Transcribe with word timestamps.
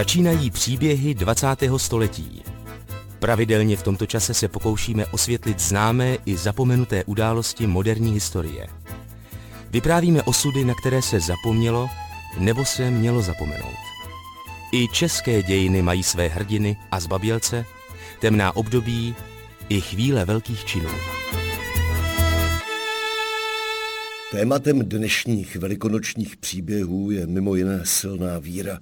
Začínají 0.00 0.50
příběhy 0.50 1.14
20. 1.14 1.46
století. 1.76 2.42
Pravidelně 3.18 3.76
v 3.76 3.82
tomto 3.82 4.06
čase 4.06 4.34
se 4.34 4.48
pokoušíme 4.48 5.06
osvětlit 5.06 5.60
známé 5.60 6.18
i 6.26 6.36
zapomenuté 6.36 7.04
události 7.04 7.66
moderní 7.66 8.12
historie. 8.12 8.66
Vyprávíme 9.70 10.22
osudy, 10.22 10.64
na 10.64 10.74
které 10.74 11.02
se 11.02 11.20
zapomnělo 11.20 11.88
nebo 12.38 12.64
se 12.64 12.90
mělo 12.90 13.22
zapomenout. 13.22 13.76
I 14.72 14.88
české 14.88 15.42
dějiny 15.42 15.82
mají 15.82 16.02
své 16.02 16.28
hrdiny 16.28 16.76
a 16.90 17.00
zbabělce, 17.00 17.64
temná 18.20 18.56
období 18.56 19.14
i 19.68 19.80
chvíle 19.80 20.24
velkých 20.24 20.64
činů. 20.64 20.90
Tématem 24.30 24.78
dnešních 24.78 25.56
velikonočních 25.56 26.36
příběhů 26.36 27.10
je 27.10 27.26
mimo 27.26 27.54
jiné 27.54 27.80
silná 27.84 28.38
víra. 28.38 28.78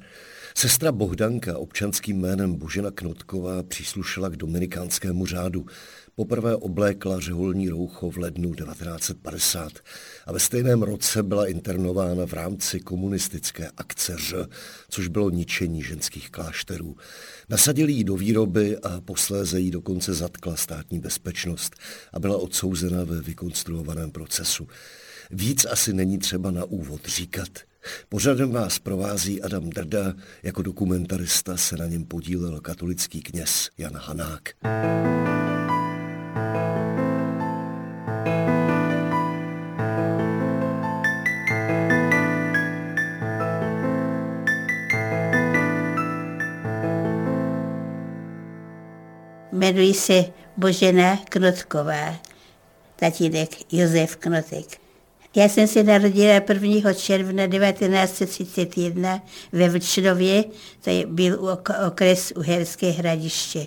Sestra 0.59 0.93
Bohdanka 0.93 1.59
občanským 1.59 2.21
jménem 2.21 2.55
Božena 2.55 2.91
Knotková 2.91 3.62
příslušela 3.62 4.29
k 4.29 4.37
dominikánskému 4.37 5.27
řádu. 5.27 5.67
Poprvé 6.15 6.57
oblékla 6.57 7.21
řeholní 7.21 7.69
roucho 7.69 8.11
v 8.11 8.17
lednu 8.17 8.55
1950 8.55 9.73
a 10.27 10.33
ve 10.33 10.41
stejném 10.41 10.83
roce 10.83 11.23
byla 11.23 11.47
internována 11.47 12.27
v 12.27 12.33
rámci 12.33 12.81
komunistické 12.81 13.71
akce 13.77 14.17
Ř, 14.17 14.48
což 14.89 15.09
bylo 15.09 15.31
ničení 15.31 15.83
ženských 15.83 16.31
klášterů. 16.31 16.97
Nasadili 17.48 17.93
ji 17.93 18.05
do 18.05 18.17
výroby 18.17 18.79
a 18.79 19.01
posléze 19.01 19.61
jí 19.61 19.70
dokonce 19.70 20.15
zatkla 20.15 20.56
státní 20.56 20.98
bezpečnost 20.98 21.75
a 22.12 22.20
byla 22.20 22.37
odsouzena 22.37 23.05
ve 23.05 23.20
vykonstruovaném 23.20 24.11
procesu. 24.11 24.69
Víc 25.31 25.65
asi 25.65 25.93
není 25.93 26.19
třeba 26.19 26.51
na 26.51 26.65
úvod 26.65 27.06
říkat. 27.06 27.68
Pořadem 28.09 28.51
vás 28.51 28.78
provází 28.78 29.42
Adam 29.42 29.70
Drda, 29.70 30.14
jako 30.42 30.62
dokumentarista 30.62 31.56
se 31.56 31.77
na 31.77 31.86
něm 31.86 32.05
podílel 32.05 32.61
katolický 32.61 33.22
kněz 33.22 33.70
Jan 33.78 33.97
Hanák. 33.97 34.48
Jmenuji 49.52 49.95
se 49.95 50.25
Božena 50.56 51.17
Knotková, 51.17 52.14
tatínek 52.97 53.73
Josef 53.73 54.17
Knotek. 54.17 54.88
Já 55.37 55.48
jsem 55.48 55.67
se 55.67 55.83
narodila 55.83 56.43
1. 56.48 56.93
června 56.93 57.47
1931 57.47 59.23
ve 59.53 59.69
Vlčnově, 59.69 60.45
to 60.85 60.91
je 60.91 61.07
byl 61.07 61.59
okres 61.87 62.33
Uherské 62.37 62.91
hradiště. 62.91 63.67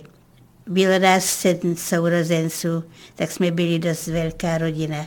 Bylo 0.66 0.98
nás 0.98 1.24
sedm 1.24 1.76
sourozenců, 1.76 2.84
tak 3.14 3.32
jsme 3.32 3.50
byli 3.50 3.78
dost 3.78 4.06
velká 4.06 4.58
rodina. 4.58 5.06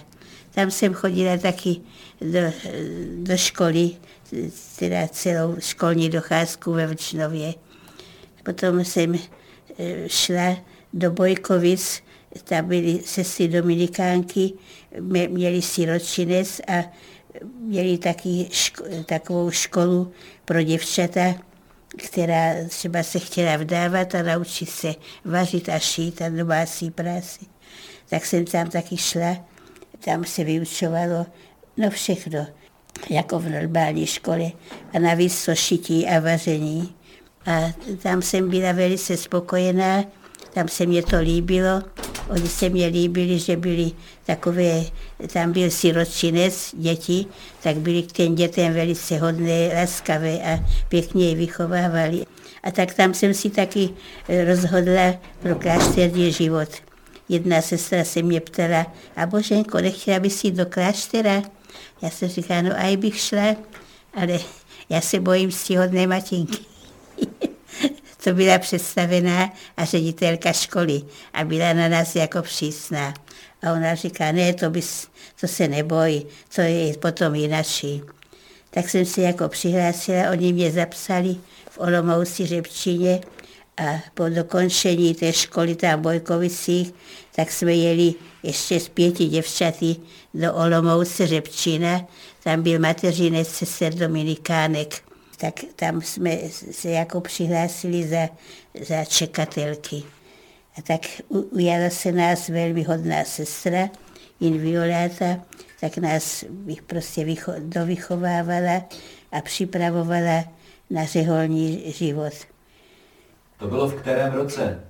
Tam 0.52 0.72
jsem 0.72 0.94
chodila 0.94 1.38
taky 1.38 1.81
do, 2.22 2.39
do 3.17 3.38
školy, 3.38 3.90
teda 4.80 5.08
celou 5.08 5.56
školní 5.59 6.09
docházku 6.09 6.73
ve 6.73 6.88
Vlčnově. 6.88 7.53
Potom 8.44 8.86
jsem 8.86 9.16
eh, 9.16 10.09
šla 10.09 10.58
do 10.94 11.12
Bojkovic, 11.12 12.02
tam 12.44 12.67
byly 12.67 13.00
sestry 13.05 13.47
dominikánky, 13.47 14.53
měli 15.28 15.61
siročinec 15.61 16.61
a 16.67 16.91
měli 17.59 17.97
taky 17.97 18.47
ško, 18.52 18.83
takovou 19.05 19.52
školu 19.52 20.11
pro 20.45 20.63
děvčata, 20.63 21.36
která 21.97 22.53
třeba 22.69 23.03
se 23.03 23.19
chtěla 23.19 23.58
vdávat 23.58 24.16
a 24.16 24.23
naučit 24.23 24.69
se 24.69 24.94
vařit 25.25 25.69
a 25.69 25.79
šít 25.79 26.22
a 26.22 26.29
domácí 26.29 26.91
práci. 26.91 27.46
Tak 28.09 28.25
jsem 28.25 28.46
tam 28.46 28.69
taky 28.69 28.97
šla, 28.97 29.46
tam 30.06 30.25
se 30.25 30.44
vyučovalo 30.44 31.25
no 31.78 31.90
všechno, 31.90 32.47
jako 33.09 33.40
v 33.40 33.50
normální 33.50 34.06
škole 34.06 34.52
a 34.94 35.00
navíc 35.00 35.46
to 35.46 35.56
šití 35.56 36.07
a 36.07 36.19
vaření. 36.19 36.96
A 37.46 37.62
tam 38.02 38.22
jsem 38.22 38.50
byla 38.50 38.72
velice 38.72 39.17
spokojená, 39.17 40.03
tam 40.53 40.67
se 40.67 40.85
mě 40.85 41.03
to 41.03 41.19
líbilo. 41.19 41.81
Oni 42.30 42.47
se 42.47 42.69
mě 42.69 42.88
líbili, 42.88 43.40
že 43.40 43.58
byli 43.58 43.91
takové, 44.25 44.84
tam 45.34 45.52
byl 45.52 45.72
siročinec 45.72 46.75
děti, 46.78 47.25
tak 47.63 47.78
byli 47.78 48.03
k 48.03 48.12
těm 48.12 48.36
dětem 48.36 48.74
velice 48.74 49.18
hodné, 49.18 49.72
laskavé 49.75 50.40
a 50.40 50.66
pěkně 50.90 51.30
je 51.30 51.35
vychovávali. 51.35 52.25
A 52.64 52.72
tak 52.72 52.94
tam 52.94 53.14
jsem 53.14 53.34
si 53.34 53.50
taky 53.50 53.90
eh, 54.30 54.46
rozhodla 54.46 55.14
pro 55.40 55.56
klášterní 55.56 56.31
život. 56.31 56.69
Jedna 57.30 57.62
sestra 57.62 58.03
se 58.03 58.22
mě 58.22 58.41
ptala, 58.41 58.94
a 59.16 59.25
Boženko, 59.25 59.81
nechtěla 59.81 60.19
bys 60.19 60.44
jít 60.44 60.56
do 60.56 60.66
kláštera? 60.66 61.44
Já 62.02 62.09
jsem 62.09 62.30
říkala, 62.30 62.62
no 62.62 62.72
a 62.80 62.97
bych 62.97 63.19
šla, 63.19 63.56
ale 64.14 64.40
já 64.90 65.02
se 65.02 65.19
bojím 65.19 65.52
stíhodné 65.52 66.08
matinky 66.08 66.58
to 68.25 68.34
byla 68.34 68.59
představená 68.59 69.53
a 69.78 69.86
ředitelka 69.86 70.53
školy 70.53 71.02
a 71.34 71.44
byla 71.44 71.74
na 71.74 71.88
nás 71.88 72.16
jako 72.16 72.41
přísná. 72.41 73.13
A 73.63 73.74
ona 73.74 73.96
říká, 73.96 74.31
ne, 74.31 74.53
to, 74.53 74.69
bys, 74.69 75.08
to 75.41 75.47
se 75.47 75.68
neboj, 75.68 76.25
to 76.56 76.62
je 76.62 76.97
potom 76.97 77.35
jinačí. 77.35 78.02
Tak 78.69 78.90
jsem 78.90 79.06
si 79.06 79.22
jako 79.22 79.50
přihlásila, 79.50 80.31
oni 80.31 80.53
mě 80.53 80.72
zapsali 80.72 81.35
v 81.69 81.78
Olomouci 81.80 82.46
Řepčině 82.46 83.22
a 83.78 84.00
po 84.14 84.30
dokončení 84.30 85.16
té 85.16 85.34
školy 85.34 85.75
tam 85.75 86.00
v 86.00 86.03
Bojkovicích, 86.03 86.94
tak 87.35 87.52
jsme 87.52 87.74
jeli 87.74 88.14
ještě 88.44 88.80
s 88.80 88.90
pěti 88.90 89.25
děvčaty 89.25 89.96
do 90.34 90.53
Olomouce 90.53 91.28
Řepčina, 91.28 92.08
tam 92.44 92.64
byl 92.64 92.80
mateřinec 92.80 93.47
sester 93.47 93.94
Dominikánek 93.94 95.02
tak 95.45 95.59
tam 95.75 96.01
jsme 96.01 96.38
se 96.72 96.89
jako 96.89 97.22
přihlásili 97.22 98.07
za, 98.07 98.29
za 98.81 99.06
čekatelky. 99.06 100.03
A 100.78 100.81
tak 100.81 101.01
ujala 101.29 101.89
se 101.89 102.11
nás 102.11 102.50
velmi 102.50 102.83
hodná 102.83 103.23
sestra, 103.23 103.89
in 104.39 104.61
Violeta, 104.61 105.39
tak 105.79 105.97
nás 105.97 106.44
bych 106.50 106.81
prostě 106.81 107.25
vycho, 107.25 107.53
dovychovávala 107.59 108.85
a 109.31 109.41
připravovala 109.41 110.44
na 110.89 111.05
řeholní 111.05 111.91
život. 111.91 112.34
To 113.59 113.67
bylo 113.67 113.88
v 113.88 114.01
kterém 114.01 114.34
roce? 114.34 114.84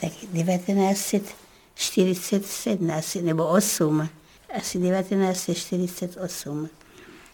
Tak 0.00 0.12
1947 0.12 2.90
asi, 2.90 3.22
nebo 3.22 3.46
8. 3.46 4.08
Asi 4.56 4.78
1948. 4.78 6.68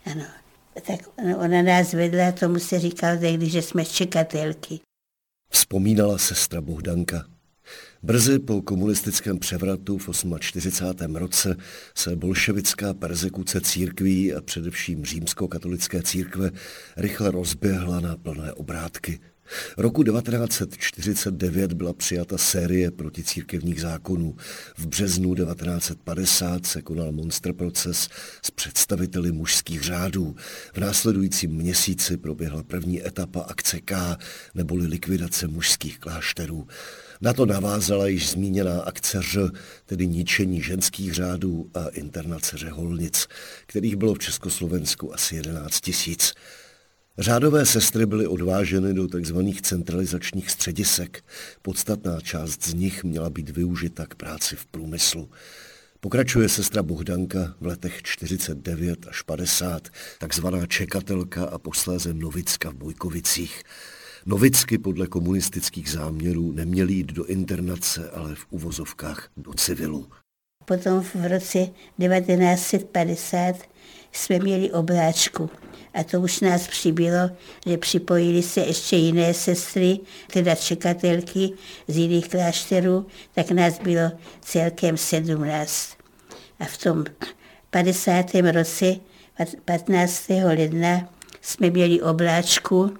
Ano 0.06 0.39
tak 0.86 1.00
ona 1.18 1.62
nás 1.62 1.92
vedla, 1.92 2.32
tomu 2.32 2.58
se 2.58 2.78
říkal 2.78 3.18
tehdy, 3.18 3.50
že 3.50 3.62
jsme 3.62 3.84
čekatelky. 3.84 4.80
Vzpomínala 5.52 6.18
sestra 6.18 6.60
Bohdanka. 6.60 7.24
Brzy 8.02 8.38
po 8.38 8.62
komunistickém 8.62 9.38
převratu 9.38 9.98
v 9.98 10.08
48. 10.38 11.16
roce 11.16 11.56
se 11.94 12.16
bolševická 12.16 12.94
persekuce 12.94 13.60
církví 13.60 14.34
a 14.34 14.40
především 14.40 15.04
římskokatolické 15.04 16.02
církve 16.02 16.50
rychle 16.96 17.30
rozběhla 17.30 18.00
na 18.00 18.16
plné 18.16 18.52
obrátky. 18.52 19.20
Roku 19.76 20.02
1949 20.02 21.72
byla 21.72 21.92
přijata 21.92 22.38
série 22.38 22.90
proticírkevních 22.90 23.80
zákonů. 23.80 24.36
V 24.78 24.86
březnu 24.86 25.34
1950 25.34 26.66
se 26.66 26.82
konal 26.82 27.12
monster 27.12 27.52
proces 27.52 28.08
s 28.42 28.50
představiteli 28.50 29.32
mužských 29.32 29.82
řádů. 29.82 30.36
V 30.74 30.78
následujícím 30.78 31.50
měsíci 31.50 32.16
proběhla 32.16 32.62
první 32.62 33.06
etapa 33.06 33.40
akce 33.40 33.80
K, 33.80 34.16
neboli 34.54 34.86
likvidace 34.86 35.46
mužských 35.46 35.98
klášterů. 35.98 36.66
Na 37.20 37.32
to 37.32 37.46
navázala 37.46 38.06
již 38.06 38.30
zmíněná 38.30 38.80
akce 38.80 39.22
Ř, 39.22 39.52
tedy 39.86 40.06
ničení 40.06 40.62
ženských 40.62 41.14
řádů 41.14 41.70
a 41.74 41.88
internace 41.88 42.56
řeholnic, 42.56 43.26
kterých 43.66 43.96
bylo 43.96 44.14
v 44.14 44.18
Československu 44.18 45.14
asi 45.14 45.36
11 45.36 45.80
tisíc. 45.80 46.34
Řádové 47.20 47.66
sestry 47.66 48.06
byly 48.06 48.26
odváženy 48.26 48.94
do 48.94 49.08
tzv. 49.08 49.38
centralizačních 49.62 50.50
středisek. 50.50 51.24
Podstatná 51.62 52.20
část 52.20 52.64
z 52.64 52.74
nich 52.74 53.04
měla 53.04 53.30
být 53.30 53.50
využita 53.50 54.06
k 54.06 54.14
práci 54.14 54.56
v 54.56 54.66
průmyslu. 54.66 55.30
Pokračuje 56.00 56.48
sestra 56.48 56.82
Bohdanka 56.82 57.54
v 57.60 57.66
letech 57.66 58.02
49 58.02 59.06
až 59.08 59.22
50, 59.22 59.88
takzvaná 60.18 60.66
čekatelka 60.66 61.44
a 61.44 61.58
posléze 61.58 62.14
novicka 62.14 62.70
v 62.70 62.74
Bojkovicích. 62.74 63.62
Novicky 64.26 64.78
podle 64.78 65.06
komunistických 65.06 65.90
záměrů 65.90 66.52
neměly 66.52 66.92
jít 66.92 67.12
do 67.12 67.24
internace, 67.24 68.10
ale 68.10 68.34
v 68.34 68.46
uvozovkách 68.50 69.28
do 69.36 69.54
civilu. 69.54 70.06
Potom 70.64 71.02
v 71.02 71.14
roce 71.14 71.58
1950 71.98 73.56
jsme 74.12 74.38
měli 74.38 74.70
obláčku. 74.70 75.50
A 75.94 76.04
to 76.04 76.20
už 76.20 76.40
nás 76.40 76.68
přibylo, 76.68 77.30
že 77.66 77.78
připojili 77.78 78.42
se 78.42 78.60
ještě 78.60 78.96
jiné 78.96 79.34
sestry, 79.34 79.98
teda 80.32 80.54
čekatelky 80.54 81.52
z 81.88 81.96
jiných 81.96 82.28
klášterů, 82.28 83.06
tak 83.34 83.50
nás 83.50 83.78
bylo 83.78 84.10
celkem 84.40 84.96
sedmnáct. 84.96 85.96
A 86.60 86.64
v 86.64 86.78
tom 86.78 87.04
50. 87.70 88.26
roce, 88.34 88.96
15. 89.64 90.28
ledna, 90.28 91.14
jsme 91.40 91.70
měli 91.70 92.02
obláčku 92.02 92.94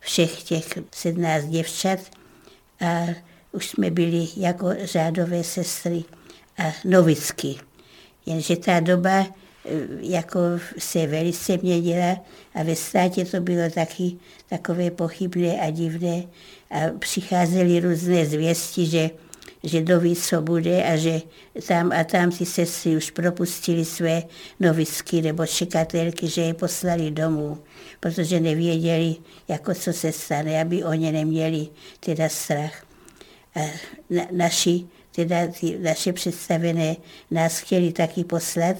všech 0.00 0.42
těch 0.42 0.64
17 0.90 1.44
děvčat 1.44 1.98
a 2.80 3.06
už 3.52 3.68
jsme 3.68 3.90
byli 3.90 4.28
jako 4.36 4.68
řádové 4.84 5.44
sestry 5.44 6.04
a 6.58 6.72
novicky. 6.84 7.56
Jenže 8.26 8.56
ta 8.56 8.80
doba 8.80 9.26
jako 10.00 10.40
se 10.78 11.06
velice 11.06 11.58
měnila 11.62 12.24
a 12.54 12.62
ve 12.62 12.76
státě 12.76 13.24
to 13.24 13.40
bylo 13.40 13.70
taky 13.70 14.16
takové 14.48 14.90
pochybné 14.90 15.60
a 15.60 15.70
divné 15.70 16.24
a 16.70 16.78
přicházely 16.98 17.80
různé 17.80 18.26
zvěsti, 18.26 18.86
že, 18.86 19.10
že 19.62 19.82
doví, 19.82 20.16
co 20.16 20.42
bude 20.42 20.84
a 20.84 20.96
že 20.96 21.20
tam 21.66 21.92
a 21.92 22.04
tam 22.04 22.30
ty 22.30 22.46
sestry 22.46 22.96
už 22.96 23.10
propustili 23.10 23.84
své 23.84 24.22
novicky 24.60 25.22
nebo 25.22 25.46
čekatelky, 25.46 26.28
že 26.28 26.42
je 26.42 26.54
poslali 26.54 27.10
domů, 27.10 27.58
protože 28.00 28.40
nevěděli, 28.40 29.16
jako 29.48 29.74
co 29.74 29.92
se 29.92 30.12
stane, 30.12 30.60
aby 30.60 30.84
oni 30.84 31.12
neměli 31.12 31.68
teda 32.00 32.28
strach. 32.28 32.84
A 33.54 33.60
na, 34.10 34.26
naši 34.30 34.84
teda 35.14 35.46
ty 35.46 35.78
naše 35.78 36.12
představené 36.12 36.96
nás 37.30 37.58
chtěli 37.58 37.92
taky 37.92 38.24
poslat 38.24 38.76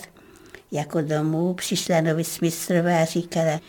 jako 0.72 1.00
domů. 1.00 1.54
Přišla 1.54 2.00
novismistrová 2.00 2.98
a 2.98 3.04
říkala, 3.04 3.60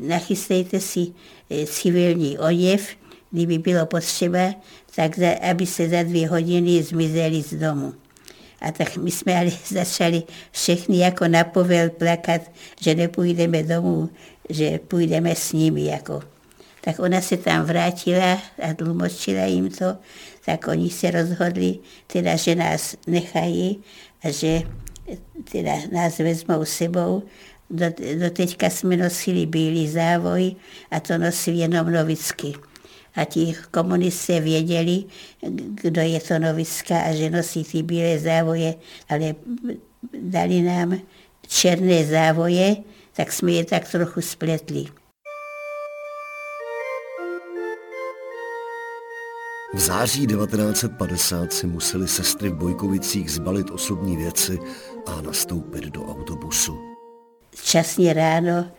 nachystejte 0.00 0.80
si 0.80 1.06
eh, 1.50 1.66
civilní 1.66 2.38
oděv, 2.38 2.88
kdyby 3.30 3.58
bylo 3.58 3.86
potřeba, 3.86 4.54
tak 4.94 5.18
za, 5.18 5.30
aby 5.50 5.66
se 5.66 5.88
za 5.88 6.02
dvě 6.02 6.28
hodiny 6.28 6.82
zmizeli 6.82 7.42
z 7.42 7.54
domu. 7.54 7.94
A 8.60 8.72
tak 8.72 8.96
my 8.96 9.10
jsme 9.10 9.38
ale 9.38 9.50
začali 9.68 10.22
všechny 10.50 10.98
jako 10.98 11.28
na 11.28 11.44
povel 11.44 11.90
plakat, 11.90 12.42
že 12.80 12.94
nepůjdeme 12.94 13.62
domů, 13.62 14.08
že 14.50 14.78
půjdeme 14.78 15.34
s 15.34 15.52
nimi. 15.52 15.84
Jako. 15.84 16.22
Tak 16.80 16.98
ona 16.98 17.20
se 17.20 17.36
tam 17.36 17.64
vrátila 17.64 18.42
a 18.62 18.74
tlumočila 18.74 19.44
jim 19.44 19.70
to 19.70 19.96
tak 20.44 20.68
oni 20.68 20.90
se 20.90 21.10
rozhodli, 21.10 21.78
teda, 22.06 22.36
že 22.36 22.54
nás 22.54 22.96
nechají 23.06 23.82
a 24.24 24.30
že 24.30 24.62
teda 25.52 25.72
nás 25.92 26.18
vezmou 26.18 26.64
sebou. 26.64 27.22
Do, 27.70 27.86
do 28.20 28.30
teďka 28.30 28.70
jsme 28.70 28.96
nosili 28.96 29.46
bílý 29.46 29.88
závoj 29.88 30.54
a 30.90 31.00
to 31.00 31.18
nosili 31.18 31.56
jenom 31.56 31.92
novicky. 31.92 32.52
A 33.14 33.24
ti 33.24 33.54
komunisté 33.70 34.40
věděli, 34.40 35.04
kdo 35.82 36.00
je 36.00 36.20
to 36.20 36.38
novická 36.38 37.00
a 37.00 37.12
že 37.12 37.30
nosí 37.30 37.64
ty 37.64 37.82
bílé 37.82 38.18
závoje, 38.18 38.74
ale 39.08 39.34
dali 40.20 40.62
nám 40.62 41.00
černé 41.48 42.04
závoje, 42.04 42.76
tak 43.12 43.32
jsme 43.32 43.52
je 43.52 43.64
tak 43.64 43.90
trochu 43.90 44.20
spletli. 44.20 44.84
V 49.74 49.80
září 49.80 50.26
1950 50.26 51.52
si 51.52 51.66
museli 51.66 52.08
sestry 52.08 52.50
v 52.50 52.54
Bojkovicích 52.54 53.30
zbalit 53.30 53.70
osobní 53.70 54.16
věci 54.16 54.58
a 55.06 55.20
nastoupit 55.20 55.84
do 55.84 56.04
autobusu. 56.04 56.78
Časně 57.64 58.12
ráno 58.12 58.70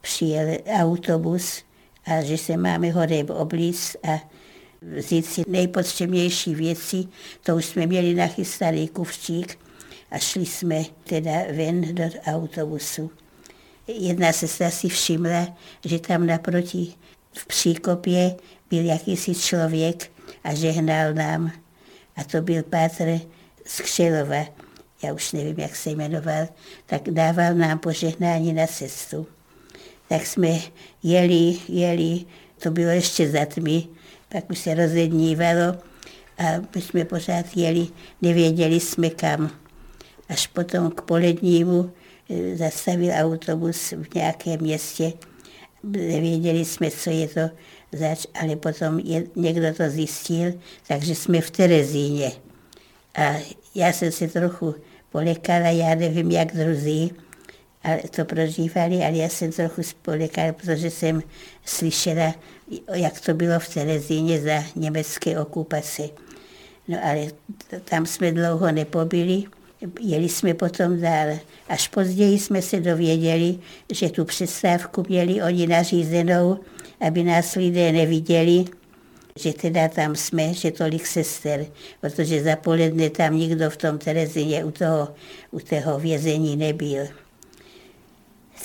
přijel 0.00 0.58
autobus 0.80 1.62
a 2.04 2.22
že 2.22 2.38
se 2.38 2.56
máme 2.56 2.90
hore 2.90 3.24
oblíz 3.24 3.96
a 4.08 4.20
vzít 4.96 5.26
si 5.26 5.42
nejpotřebnější 5.48 6.54
věci. 6.54 7.04
To 7.42 7.56
už 7.56 7.64
jsme 7.66 7.86
měli 7.86 8.14
nachystaný 8.14 8.88
kufčík 8.88 9.58
a 10.10 10.18
šli 10.18 10.46
jsme 10.46 10.84
teda 11.04 11.32
ven 11.56 11.94
do 11.94 12.04
autobusu. 12.26 13.10
Jedna 13.86 14.32
sestra 14.32 14.70
si 14.70 14.88
všimla, 14.88 15.56
že 15.84 15.98
tam 15.98 16.26
naproti 16.26 16.94
v 17.32 17.46
příkopě 17.46 18.36
byl 18.70 18.84
jakýsi 18.84 19.34
člověk, 19.34 20.10
a 20.44 20.54
žehnal 20.54 21.14
nám. 21.14 21.52
A 22.16 22.24
to 22.24 22.42
byl 22.42 22.62
Pátr 22.62 23.20
z 23.66 23.80
Křelova, 23.80 24.44
já 25.02 25.12
už 25.12 25.32
nevím, 25.32 25.60
jak 25.60 25.76
se 25.76 25.90
jmenoval, 25.90 26.48
tak 26.86 27.02
dával 27.10 27.54
nám 27.54 27.78
požehnání 27.78 28.52
na 28.52 28.66
cestu. 28.66 29.26
Tak 30.08 30.26
jsme 30.26 30.58
jeli, 31.02 31.58
jeli, 31.68 32.24
to 32.62 32.70
bylo 32.70 32.90
ještě 32.90 33.30
za 33.30 33.44
tmy, 33.46 33.84
pak 34.28 34.50
už 34.50 34.58
se 34.58 34.74
rozednívalo 34.74 35.78
a 36.38 36.44
my 36.74 36.82
jsme 36.82 37.04
pořád 37.04 37.46
jeli, 37.56 37.88
nevěděli 38.22 38.80
jsme 38.80 39.10
kam. 39.10 39.50
Až 40.28 40.46
potom 40.46 40.90
k 40.90 41.00
polednímu 41.00 41.90
eh, 42.30 42.56
zastavil 42.56 43.12
autobus 43.14 43.92
v 43.92 44.14
nějakém 44.14 44.60
městě, 44.60 45.12
nevěděli 45.82 46.64
jsme, 46.64 46.90
co 46.90 47.10
je 47.10 47.28
to 47.28 47.40
zač, 47.92 48.26
ale 48.40 48.56
potom 48.56 48.98
je, 48.98 49.24
někdo 49.36 49.74
to 49.74 49.90
zjistil, 49.90 50.52
takže 50.88 51.14
jsme 51.14 51.40
v 51.40 51.50
Terezíně. 51.50 52.32
A 53.14 53.34
já 53.74 53.92
jsem 53.92 54.12
se 54.12 54.28
trochu 54.28 54.74
polekala, 55.12 55.68
já 55.68 55.94
nevím, 55.94 56.30
jak 56.30 56.56
druzí 56.56 57.12
ale 57.86 58.02
to 58.10 58.24
prožívali, 58.24 59.04
ale 59.04 59.16
já 59.16 59.28
jsem 59.28 59.52
trochu 59.52 59.82
spolekala, 59.82 60.52
protože 60.52 60.90
jsem 60.90 61.22
slyšela, 61.64 62.34
jak 62.94 63.20
to 63.20 63.34
bylo 63.34 63.58
v 63.60 63.74
Terezíně 63.74 64.40
za 64.40 64.64
německé 64.76 65.40
okupace. 65.40 66.02
No 66.88 66.98
ale 67.02 67.26
tam 67.84 68.06
jsme 68.06 68.32
dlouho 68.32 68.72
nepobili, 68.72 69.44
jeli 70.00 70.28
jsme 70.28 70.54
potom 70.54 71.00
dál. 71.00 71.38
Až 71.68 71.88
později 71.88 72.38
jsme 72.38 72.62
se 72.62 72.80
dověděli, 72.80 73.58
že 73.92 74.10
tu 74.10 74.24
přestávku 74.24 75.04
měli 75.08 75.42
oni 75.42 75.66
nařízenou, 75.66 76.58
aby 77.00 77.24
nás 77.24 77.54
lidé 77.54 77.92
neviděli, 77.92 78.64
že 79.36 79.52
teda 79.52 79.88
tam 79.88 80.16
jsme, 80.16 80.54
že 80.54 80.70
tolik 80.70 81.06
sester, 81.06 81.66
protože 82.00 82.42
za 82.42 82.56
poledne 82.56 83.10
tam 83.10 83.36
nikdo 83.36 83.70
v 83.70 83.76
tom 83.76 83.98
Terezině 83.98 84.64
u 84.64 84.70
toho, 84.70 85.14
u 85.50 85.60
toho 85.60 85.98
vězení 85.98 86.56
nebyl. 86.56 87.06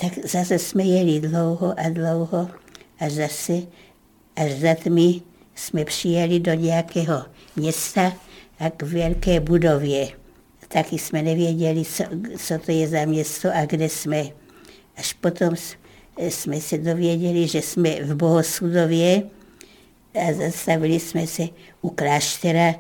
Tak 0.01 0.25
zase 0.25 0.59
jsme 0.59 0.83
jeli 0.83 1.19
dlouho 1.19 1.73
a 1.77 1.90
dlouho 1.90 2.49
a 2.99 3.09
zase 3.09 3.54
až 4.35 4.51
za 4.51 4.75
tmy 4.75 5.21
jsme 5.56 5.85
přijeli 5.85 6.40
do 6.40 6.54
nějakého 6.54 7.25
města 7.56 8.13
a 8.59 8.69
k 8.69 8.83
velké 8.83 9.40
budově. 9.40 10.07
Taky 10.68 10.97
jsme 10.97 11.21
nevěděli, 11.21 11.85
co, 11.85 12.04
co 12.37 12.59
to 12.66 12.71
je 12.71 12.87
za 12.87 13.06
město 13.06 13.49
a 13.54 13.66
kde 13.66 13.90
jsme. 13.90 14.23
Až 14.97 15.13
potom 15.13 15.56
jsme 16.18 16.61
se 16.61 16.78
dověděli, 16.78 17.47
že 17.47 17.61
jsme 17.61 18.04
v 18.04 18.16
Bohosudově 18.16 19.23
zastavili 20.33 20.99
jsme 20.99 21.27
se 21.27 21.44
u 21.81 21.89
kláštera, 21.89 22.75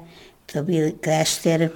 to 0.53 0.63
byl 0.63 0.91
klášter 0.91 1.71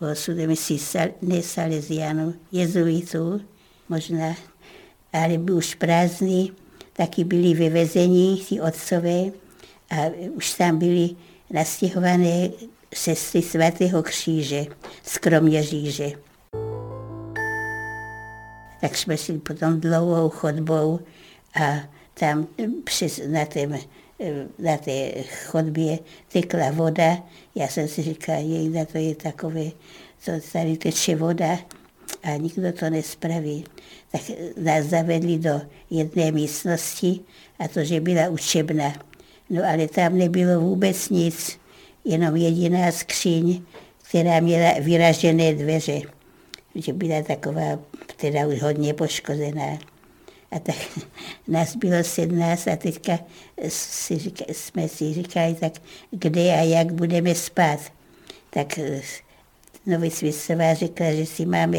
Bohosudově, 0.00 0.46
myslí, 0.46 0.80
ne 1.22 1.42
Salesianů, 1.42 2.34
jezuitů 2.52 3.40
možná, 3.88 4.36
ale 5.12 5.38
byl 5.38 5.56
už 5.56 5.74
prázdný, 5.74 6.52
taky 6.92 7.24
byli 7.24 7.54
vyvezeni 7.54 8.36
ti 8.36 8.60
otcové 8.60 9.24
a 9.90 9.96
už 10.34 10.54
tam 10.54 10.78
byli 10.78 11.10
nastěhované 11.50 12.48
sestry 12.94 13.42
svatého 13.42 14.02
kříže 14.02 14.66
z 15.02 15.18
Kroměříže 15.18 16.12
tak 18.82 18.96
jsme 18.96 19.16
šli 19.16 19.38
potom 19.38 19.80
dlouhou 19.80 20.28
chodbou 20.28 21.00
a 21.60 21.80
tam 22.14 22.46
přes, 22.84 23.20
na, 23.26 23.44
tém, 23.44 23.78
na 24.58 24.76
té 24.76 25.12
chodbě 25.22 25.98
tekla 26.32 26.70
voda. 26.70 27.22
Já 27.54 27.68
jsem 27.68 27.88
si 27.88 28.02
říkala, 28.02 28.38
jejda, 28.38 28.84
to 28.84 28.98
je 28.98 29.14
takové, 29.14 29.64
co 30.20 30.32
tady 30.52 30.76
teče 30.76 31.16
voda 31.16 31.58
a 32.22 32.36
nikdo 32.36 32.72
to 32.72 32.90
nespraví. 32.90 33.64
Tak 34.12 34.20
nás 34.56 34.84
zavedli 34.84 35.38
do 35.38 35.60
jedné 35.90 36.32
místnosti 36.32 37.20
a 37.58 37.68
to, 37.68 37.84
že 37.84 38.00
byla 38.00 38.28
učebna. 38.28 38.92
No 39.50 39.62
ale 39.68 39.88
tam 39.88 40.18
nebylo 40.18 40.60
vůbec 40.60 41.08
nic, 41.08 41.58
jenom 42.04 42.36
jediná 42.36 42.92
skříň, 42.92 43.62
která 44.08 44.40
měla 44.40 44.72
vyražené 44.80 45.54
dveře. 45.54 46.00
Že 46.74 46.92
byla 46.92 47.22
taková 47.22 47.78
teda 48.16 48.46
už 48.46 48.62
hodně 48.62 48.94
poškozená. 48.94 49.78
A 50.52 50.58
tak 50.58 50.76
nás 51.48 51.76
bylo 51.76 52.04
17 52.04 52.68
a 52.68 52.76
teďka 52.76 53.18
si 53.68 54.18
říka, 54.18 54.44
jsme 54.48 54.88
si 54.88 55.14
říkali, 55.14 55.54
tak 55.54 55.72
kde 56.10 56.40
a 56.40 56.62
jak 56.62 56.92
budeme 56.92 57.34
spát. 57.34 57.80
Tak 58.50 58.78
Nový 59.86 60.10
Světová 60.10 60.74
řekla, 60.74 61.12
že 61.12 61.26
si 61.26 61.46
máme 61.46 61.78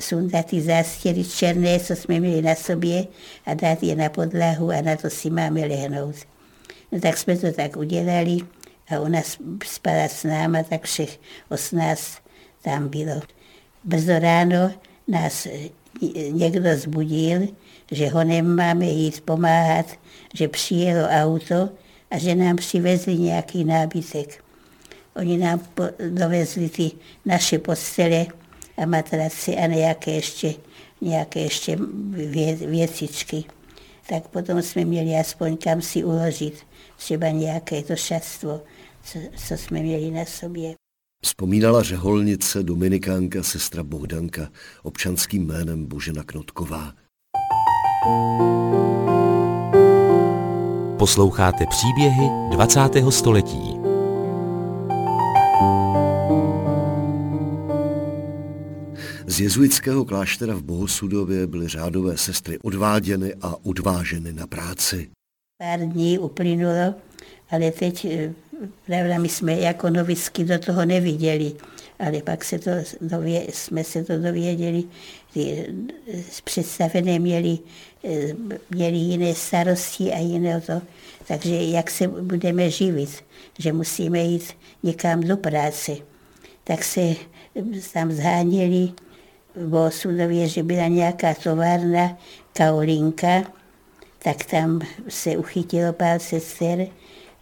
sundat 0.00 0.46
ty 0.46 0.60
zástěry 0.60 1.24
černé, 1.24 1.80
co 1.80 1.96
jsme 1.96 2.20
měli 2.20 2.42
na 2.42 2.54
sobě 2.54 3.06
a 3.46 3.54
dát 3.54 3.82
je 3.82 3.96
na 3.96 4.08
podlahu 4.08 4.70
a 4.70 4.80
na 4.80 4.96
to 4.96 5.10
si 5.10 5.30
máme 5.30 5.60
lehnout. 5.60 6.16
No 6.92 7.00
tak 7.00 7.18
jsme 7.18 7.36
to 7.36 7.52
tak 7.52 7.76
udělali 7.76 8.38
a 8.88 9.00
ona 9.00 9.20
spala 9.64 10.08
s 10.08 10.24
náma, 10.24 10.62
tak 10.62 10.84
všech 10.84 11.20
osmnáct 11.50 12.18
tam 12.62 12.88
bylo. 12.88 13.20
Brzo 13.84 14.18
ráno 14.18 14.70
nás 15.08 15.46
někdo 16.30 16.76
zbudil, 16.76 17.48
že 17.92 18.08
ho 18.08 18.24
nemáme 18.24 18.86
jít 18.86 19.20
pomáhat, 19.20 19.86
že 20.34 20.48
přijelo 20.48 21.08
auto 21.08 21.68
a 22.10 22.18
že 22.18 22.34
nám 22.34 22.56
přivezli 22.56 23.18
nějaký 23.18 23.64
nábytek. 23.64 24.44
Oni 25.16 25.38
nám 25.38 25.60
dovezli 26.10 26.68
ty 26.68 26.90
naše 27.24 27.58
postele 27.58 28.26
a 28.76 28.86
matraci 28.86 29.56
a 29.56 29.66
nějaké 29.66 30.10
ještě, 30.10 30.54
nějaké 31.00 31.40
ještě 31.40 31.78
vě, 32.10 32.56
věcičky. 32.56 33.44
Tak 34.08 34.28
potom 34.28 34.62
jsme 34.62 34.84
měli 34.84 35.16
aspoň 35.16 35.56
kam 35.56 35.82
si 35.82 36.04
uložit 36.04 36.66
třeba 36.96 37.28
nějaké 37.28 37.82
to 37.82 37.96
šatstvo, 37.96 38.60
co, 39.02 39.18
co 39.46 39.56
jsme 39.56 39.80
měli 39.80 40.10
na 40.10 40.24
sobě. 40.24 40.74
Vzpomínala 41.24 41.82
řeholnice 41.82 42.62
dominikánka 42.62 43.42
sestra 43.42 43.82
Bohdanka 43.82 44.48
občanským 44.82 45.46
jménem 45.46 45.86
Božena 45.86 46.22
Knotková. 46.22 46.92
Posloucháte 50.98 51.66
příběhy 51.66 52.28
20. 52.50 52.80
století. 53.10 53.76
Z 59.26 59.40
jezuitského 59.40 60.04
kláštera 60.04 60.54
v 60.54 60.62
Bohosudově 60.62 61.46
byly 61.46 61.68
řádové 61.68 62.16
sestry 62.16 62.58
odváděny 62.58 63.34
a 63.40 63.54
odváženy 63.62 64.32
na 64.32 64.46
práci. 64.46 65.10
Pár 65.58 65.80
dní 65.80 66.18
uplynulo, 66.18 66.94
ale 67.54 67.70
teď, 67.70 68.04
eh, 68.04 68.32
pravda, 68.86 69.18
my 69.18 69.28
jsme 69.28 69.52
jako 69.52 69.90
novicky 69.90 70.44
do 70.44 70.58
toho 70.58 70.84
neviděli, 70.84 71.52
ale 71.98 72.22
pak 72.22 72.44
se 72.44 72.58
to 72.58 72.70
dově, 73.00 73.46
jsme 73.52 73.84
se 73.84 74.04
to 74.04 74.18
dověděli, 74.18 74.84
ty 75.34 75.66
eh, 76.12 76.22
představené 76.44 77.18
měli, 77.18 77.58
eh, 78.04 78.34
měli 78.70 78.96
jiné 78.96 79.34
starosti 79.34 80.12
a 80.12 80.18
jiné 80.18 80.60
to, 80.60 80.82
takže 81.28 81.54
jak 81.54 81.90
se 81.90 82.08
budeme 82.08 82.70
živit, 82.70 83.24
že 83.58 83.72
musíme 83.72 84.18
jít 84.18 84.52
někam 84.82 85.20
do 85.20 85.36
práce. 85.36 85.96
Tak 86.64 86.84
se 86.84 87.14
tam 87.92 88.12
zháněli 88.12 88.92
v 89.54 89.74
Osudově, 89.74 90.48
že 90.48 90.62
byla 90.62 90.88
nějaká 90.88 91.34
továrna 91.34 92.18
Kaolinka, 92.52 93.42
tak 94.18 94.44
tam 94.44 94.80
se 95.08 95.36
uchytilo 95.36 95.92
pár 95.92 96.18
sester 96.18 96.86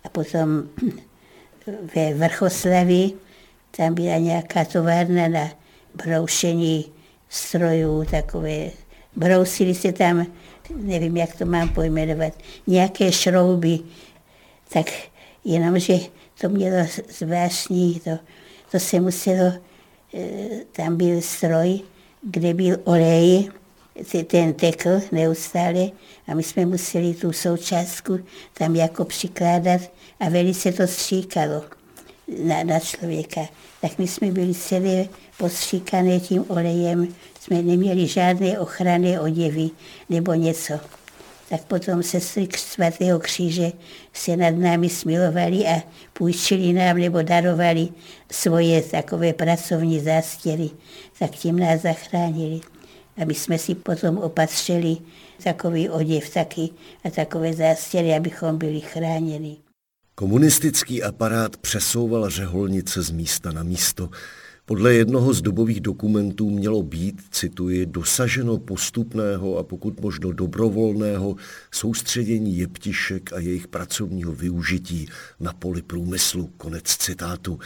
a 0.04 0.08
potom 0.08 0.68
ve 1.94 2.14
Vrchoslavi 2.14 3.12
tam 3.76 3.94
byla 3.94 4.18
nějaká 4.18 4.64
továrna 4.64 5.28
na 5.28 5.48
broušení 5.94 6.84
strojů, 7.28 8.04
takové, 8.10 8.70
brousili 9.16 9.74
se 9.74 9.92
tam, 9.92 10.26
nevím, 10.76 11.16
jak 11.16 11.36
to 11.36 11.46
mám 11.46 11.68
pojmenovat, 11.68 12.32
nějaké 12.66 13.12
šrouby, 13.12 13.78
tak 14.72 14.86
jenomže 15.44 15.94
to 16.40 16.48
mělo 16.48 16.86
zvláštní, 17.08 18.00
to, 18.00 18.10
to 18.70 18.78
se 18.78 19.00
muselo, 19.00 19.52
eh, 20.14 20.64
tam 20.72 20.96
byl 20.96 21.20
stroj, 21.20 21.80
kde 22.22 22.54
byl 22.54 22.76
olej, 22.84 23.48
ten 24.26 24.52
tekl 24.52 25.00
neustále 25.12 25.90
a 26.26 26.34
my 26.34 26.42
jsme 26.42 26.66
museli 26.66 27.14
tu 27.14 27.32
součástku 27.32 28.18
tam 28.54 28.76
jako 28.76 29.04
přikládat 29.04 29.80
a 30.20 30.28
velice 30.28 30.72
to 30.72 30.86
stříkalo 30.86 31.62
na, 32.44 32.62
na 32.62 32.80
člověka. 32.80 33.40
Tak 33.80 33.98
my 33.98 34.08
jsme 34.08 34.30
byli 34.30 34.54
celé 34.54 35.04
postříkané 35.38 36.20
tím 36.20 36.44
olejem, 36.48 37.14
jsme 37.40 37.62
neměli 37.62 38.06
žádné 38.06 38.58
ochranné 38.58 39.20
oděvy 39.20 39.70
nebo 40.08 40.34
něco. 40.34 40.80
Tak 41.48 41.64
potom 41.64 42.02
sestry 42.02 42.48
svatého 42.56 43.18
kříže 43.20 43.72
se 44.12 44.36
nad 44.36 44.50
námi 44.50 44.88
smilovali 44.88 45.66
a 45.66 45.82
půjčili 46.12 46.72
nám 46.72 46.98
nebo 46.98 47.22
darovali 47.22 47.88
svoje 48.30 48.82
takové 48.82 49.32
pracovní 49.32 50.00
zástěry, 50.00 50.70
tak 51.18 51.30
tím 51.30 51.58
nás 51.58 51.80
zachránili 51.80 52.60
aby 53.22 53.34
jsme 53.34 53.58
si 53.58 53.74
potom 53.74 54.18
opatřili 54.18 54.96
takový 55.44 55.88
oděv 55.88 56.34
taky 56.34 56.70
a 57.04 57.10
takové 57.10 57.54
zástěry, 57.54 58.14
abychom 58.14 58.58
byli 58.58 58.80
chráněni. 58.80 59.56
Komunistický 60.14 61.02
aparát 61.02 61.56
přesouval 61.56 62.30
řeholnice 62.30 63.02
z 63.02 63.10
místa 63.10 63.52
na 63.52 63.62
místo. 63.62 64.10
Podle 64.64 64.94
jednoho 64.94 65.34
z 65.34 65.42
dobových 65.42 65.80
dokumentů 65.80 66.50
mělo 66.50 66.82
být, 66.82 67.22
cituji, 67.30 67.86
dosaženo 67.86 68.58
postupného 68.58 69.58
a 69.58 69.62
pokud 69.62 70.00
možno 70.00 70.32
dobrovolného 70.32 71.36
soustředění 71.70 72.58
jeptišek 72.58 73.32
a 73.32 73.38
jejich 73.38 73.68
pracovního 73.68 74.32
využití 74.32 75.08
na 75.40 75.52
poli 75.52 75.82
průmyslu. 75.82 76.50
Konec 76.56 76.84
citátu. 76.84 77.58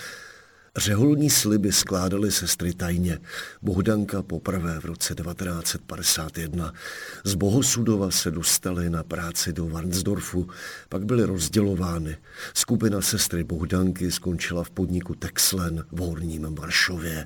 Řeholní 0.77 1.31
sliby 1.31 1.73
skládaly 1.73 2.33
sestry 2.33 2.75
tajně. 2.75 3.19
Bohdanka 3.63 4.23
poprvé 4.23 4.81
v 4.81 4.85
roce 4.85 5.15
1951. 5.15 6.73
Z 7.25 7.35
Bohosudova 7.35 8.11
se 8.11 8.31
dostali 8.31 8.91
na 8.91 9.03
práci 9.03 9.53
do 9.53 9.67
Varnsdorfu, 9.67 10.49
pak 10.89 11.05
byly 11.05 11.25
rozdělovány. 11.25 12.17
Skupina 12.55 13.01
sestry 13.01 13.45
Bohdanky 13.45 14.11
skončila 14.11 14.65
v 14.65 14.71
podniku 14.71 15.15
Texlen 15.15 15.85
v 15.93 15.99
Horním 15.99 16.55
Maršově. 16.61 17.25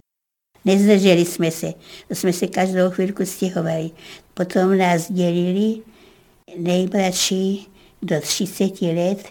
Nezdrželi 0.65 1.25
jsme 1.25 1.51
se, 1.51 1.73
to 2.09 2.15
jsme 2.15 2.33
se 2.33 2.47
každou 2.47 2.91
chvilku 2.91 3.27
stěhovali. 3.27 3.91
Potom 4.35 4.79
nás 4.79 5.13
dělili 5.13 5.83
nejmladší 6.59 7.69
do 8.03 8.21
30 8.21 8.83
let, 8.83 9.29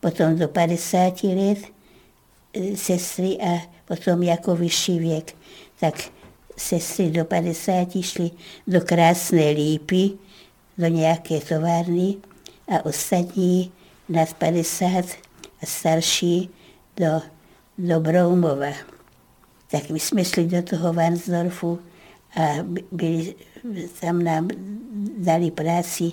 potom 0.00 0.38
do 0.38 0.48
50 0.48 1.22
let, 1.22 1.58
sestry 2.74 3.38
a 3.40 3.62
potom 3.84 4.22
jako 4.22 4.56
vyšší 4.56 4.98
věk, 4.98 5.36
tak 5.80 5.94
sestry 6.56 7.10
do 7.10 7.24
50 7.24 7.88
šly 8.00 8.30
do 8.66 8.80
krásné 8.80 9.50
lípy, 9.50 10.10
do 10.78 10.86
nějaké 10.86 11.40
továrny 11.40 12.16
a 12.68 12.84
ostatní 12.84 13.72
nad 14.08 14.34
50 14.34 15.04
a 15.62 15.66
starší 15.66 16.50
do, 16.96 17.22
do 17.78 18.00
Broumova. 18.00 18.72
Tak 19.70 19.90
my 19.90 20.00
jsme 20.00 20.24
šli 20.24 20.44
do 20.44 20.62
toho 20.62 20.92
Vansdorfu 20.92 21.78
a 22.36 22.42
byli, 22.92 23.34
tam 24.00 24.22
nám 24.22 24.48
dali 25.18 25.50
práci. 25.50 26.12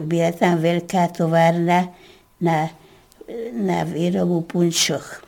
Byla 0.00 0.32
tam 0.32 0.58
velká 0.58 1.08
továrna 1.08 1.94
na 2.40 2.70
na 3.52 3.84
výrobu 3.84 4.40
punčoch. 4.40 5.24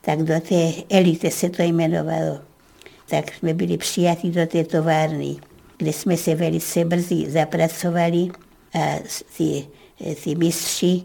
Tak 0.00 0.22
do 0.22 0.40
té 0.40 0.72
elite 0.90 1.30
se 1.30 1.50
to 1.50 1.62
jmenovalo. 1.62 2.38
Tak 3.08 3.34
jsme 3.34 3.54
byli 3.54 3.78
přijati 3.78 4.30
do 4.30 4.46
té 4.46 4.64
továrny, 4.64 5.36
kde 5.76 5.92
jsme 5.92 6.16
se 6.16 6.34
velice 6.34 6.84
brzy 6.84 7.30
zapracovali 7.30 8.28
a 8.74 8.98
ty, 9.36 9.66
ty 10.24 10.34
mistři 10.34 11.02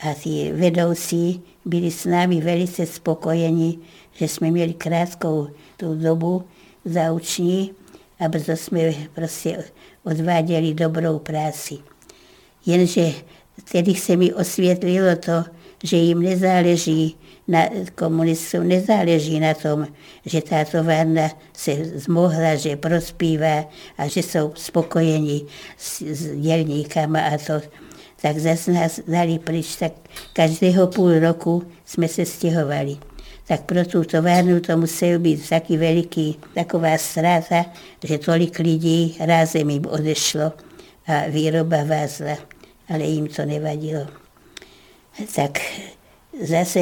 a 0.00 0.14
ty 0.14 0.52
vedoucí 0.52 1.42
byli 1.64 1.90
s 1.90 2.04
námi 2.04 2.40
velice 2.40 2.86
spokojeni, 2.86 3.78
že 4.12 4.28
jsme 4.28 4.50
měli 4.50 4.72
krátkou 4.74 5.48
tu 5.76 5.94
dobu 5.94 6.44
zauční 6.84 7.72
a 8.20 8.28
brzo 8.28 8.56
jsme 8.56 8.94
prostě 9.14 9.64
odváděli 10.04 10.74
dobrou 10.74 11.18
práci. 11.18 11.78
Jenže 12.66 13.12
tedy 13.72 13.94
se 13.94 14.16
mi 14.16 14.34
osvětlilo 14.34 15.16
to, 15.16 15.44
že 15.84 15.96
jim 15.96 16.22
nezáleží 16.22 17.16
na 17.50 17.68
komunistům 17.94 18.68
nezáleží 18.68 19.40
na 19.40 19.54
tom, 19.54 19.86
že 20.26 20.42
ta 20.42 20.64
továrna 20.64 21.30
se 21.52 21.74
zmohla, 21.74 22.54
že 22.54 22.76
prospívá 22.76 23.64
a 23.98 24.08
že 24.08 24.22
jsou 24.22 24.52
spokojeni 24.54 25.42
s, 25.76 26.02
s 26.02 26.40
dělníkama 26.40 27.20
a 27.20 27.38
to. 27.38 27.66
Tak 28.22 28.38
zase 28.38 28.72
nás 28.72 29.00
dali 29.08 29.38
pryč, 29.38 29.76
tak 29.76 29.92
každého 30.32 30.86
půl 30.86 31.18
roku 31.18 31.62
jsme 31.84 32.08
se 32.08 32.26
stěhovali. 32.26 32.96
Tak 33.46 33.62
pro 33.62 33.84
tu 33.84 34.04
továrnu 34.04 34.60
to 34.60 34.76
muselo 34.76 35.18
být 35.18 35.48
taky 35.48 35.76
veliký, 35.76 36.38
taková 36.54 36.98
ztráta, 36.98 37.64
že 38.04 38.18
tolik 38.18 38.58
lidí 38.58 39.16
rázem 39.20 39.70
jim 39.70 39.86
odešlo 39.86 40.52
a 41.06 41.22
výroba 41.28 41.84
vázla, 41.84 42.36
ale 42.88 43.04
jim 43.04 43.26
to 43.26 43.44
nevadilo 43.44 44.19
tak 45.34 45.58
zase 46.42 46.80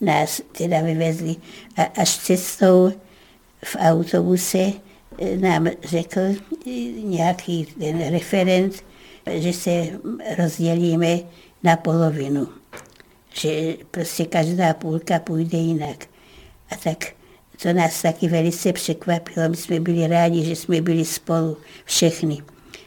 nás 0.00 0.42
teda 0.58 0.80
vyvezli 0.80 1.36
a 1.76 1.82
až 1.82 2.16
cestou 2.16 2.92
v 3.64 3.76
autobuse 3.78 4.72
nám 5.36 5.68
řekl 5.84 6.20
nějaký 7.04 7.64
ten 7.64 8.10
referent, 8.10 8.84
že 9.34 9.52
se 9.52 9.86
rozdělíme 10.38 11.18
na 11.62 11.76
polovinu. 11.76 12.48
Že 13.34 13.76
prostě 13.90 14.24
každá 14.24 14.74
půlka 14.74 15.18
půjde 15.18 15.58
jinak. 15.58 16.06
A 16.70 16.76
tak 16.76 17.04
to 17.62 17.72
nás 17.72 18.02
taky 18.02 18.28
velice 18.28 18.72
překvapilo. 18.72 19.48
My 19.48 19.56
jsme 19.56 19.80
byli 19.80 20.06
rádi, 20.06 20.44
že 20.44 20.56
jsme 20.56 20.80
byli 20.80 21.04
spolu 21.04 21.56
všechny. 21.84 22.38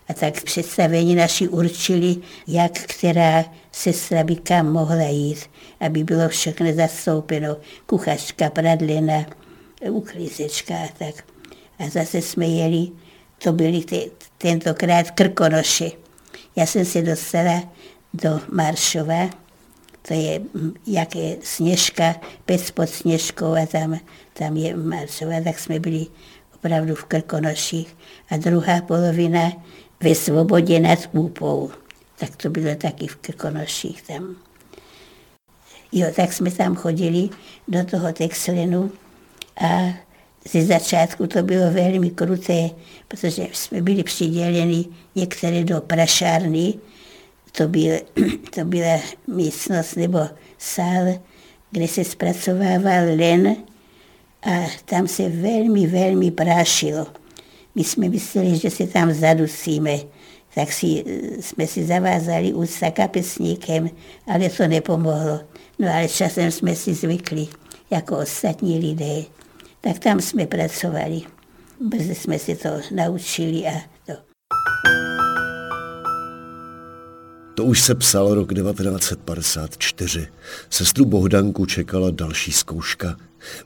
A 0.09 0.13
tak 0.13 0.43
představení 0.43 1.15
naši 1.15 1.47
určili, 1.47 2.15
jak 2.47 2.71
která 2.71 3.45
sestra 3.71 4.23
by 4.23 4.35
kam 4.35 4.71
mohla 4.71 5.07
jít, 5.07 5.49
aby 5.79 6.03
bylo 6.03 6.29
všechno 6.29 6.73
zastoupeno. 6.73 7.57
Kuchařka, 7.85 8.49
pradlina, 8.49 9.25
uklízečka 9.89 10.75
a 10.75 10.87
tak. 10.97 11.23
A 11.79 11.89
zase 11.89 12.21
jsme 12.21 12.45
jeli, 12.45 12.91
to 13.43 13.53
byli 13.53 13.81
te, 13.81 13.97
tentokrát 14.37 15.11
Krkonoši. 15.11 15.91
Já 16.55 16.65
jsem 16.65 16.85
se 16.85 17.01
dostala 17.01 17.63
do 18.13 18.39
Maršova, 18.51 19.29
to 20.07 20.13
je 20.13 20.41
jak 20.87 21.15
je 21.15 21.37
Sněžka, 21.43 22.15
pec 22.45 22.71
pod 22.71 22.89
Sněžkou 22.89 23.53
a 23.53 23.65
tam, 23.65 23.99
tam 24.33 24.57
je 24.57 24.75
Maršova, 24.75 25.41
tak 25.43 25.59
jsme 25.59 25.79
byli 25.79 26.07
opravdu 26.55 26.95
v 26.95 27.05
Krkonoších. 27.05 27.97
A 28.29 28.37
druhá 28.37 28.81
polovina 28.81 29.51
ve 30.03 30.15
Svobodě 30.15 30.79
nad 30.79 30.99
Úpou. 31.11 31.71
Tak 32.19 32.35
to 32.35 32.49
bylo 32.49 32.75
taky 32.75 33.07
v 33.07 33.15
Krkonoších 33.15 34.01
tam. 34.01 34.35
Jo, 35.91 36.07
tak 36.15 36.33
jsme 36.33 36.51
tam 36.51 36.75
chodili 36.75 37.29
do 37.67 37.85
toho 37.85 38.13
Texlinu 38.13 38.91
a 39.61 39.93
ze 40.51 40.65
začátku 40.65 41.27
to 41.27 41.43
bylo 41.43 41.71
velmi 41.71 42.09
kruté, 42.09 42.69
protože 43.07 43.47
jsme 43.53 43.81
byli 43.81 44.03
přiděleni 44.03 44.85
některé 45.15 45.63
do 45.63 45.81
prašárny, 45.81 46.73
to, 47.51 47.67
byl, 47.67 47.99
to 48.55 48.65
byla 48.65 48.99
místnost 49.27 49.95
nebo 49.95 50.19
sál, 50.57 51.19
kde 51.71 51.87
se 51.87 52.03
zpracovával 52.03 53.05
len 53.17 53.55
a 54.41 54.67
tam 54.85 55.07
se 55.07 55.29
velmi, 55.29 55.87
velmi 55.87 56.31
prášilo. 56.31 57.07
My 57.75 57.83
jsme 57.83 58.09
mysleli, 58.09 58.57
že 58.57 58.69
se 58.69 58.87
tam 58.87 59.13
zadusíme, 59.13 59.97
tak 60.55 60.71
si, 60.71 61.03
jsme 61.39 61.67
si 61.67 61.85
zavázali 61.85 62.53
ústa 62.53 62.91
kapesníkem, 62.91 63.89
ale 64.27 64.49
to 64.49 64.67
nepomohlo. 64.67 65.39
No 65.79 65.93
ale 65.93 66.07
časem 66.07 66.51
jsme 66.51 66.75
si 66.75 66.93
zvykli, 66.93 67.47
jako 67.91 68.17
ostatní 68.17 68.79
lidé. 68.79 69.23
Tak 69.81 69.99
tam 69.99 70.21
jsme 70.21 70.47
pracovali. 70.47 71.21
Brzy 71.79 72.15
jsme 72.15 72.39
si 72.39 72.55
to 72.55 72.69
naučili 72.91 73.67
a 73.67 73.81
to. 74.05 74.13
To 77.59 77.65
už 77.65 77.81
se 77.81 77.95
psal 77.95 78.33
rok 78.33 78.53
1954. 78.53 80.27
Sestru 80.69 81.05
Bohdanku 81.05 81.65
čekala 81.65 82.11
další 82.11 82.51
zkouška. 82.51 83.15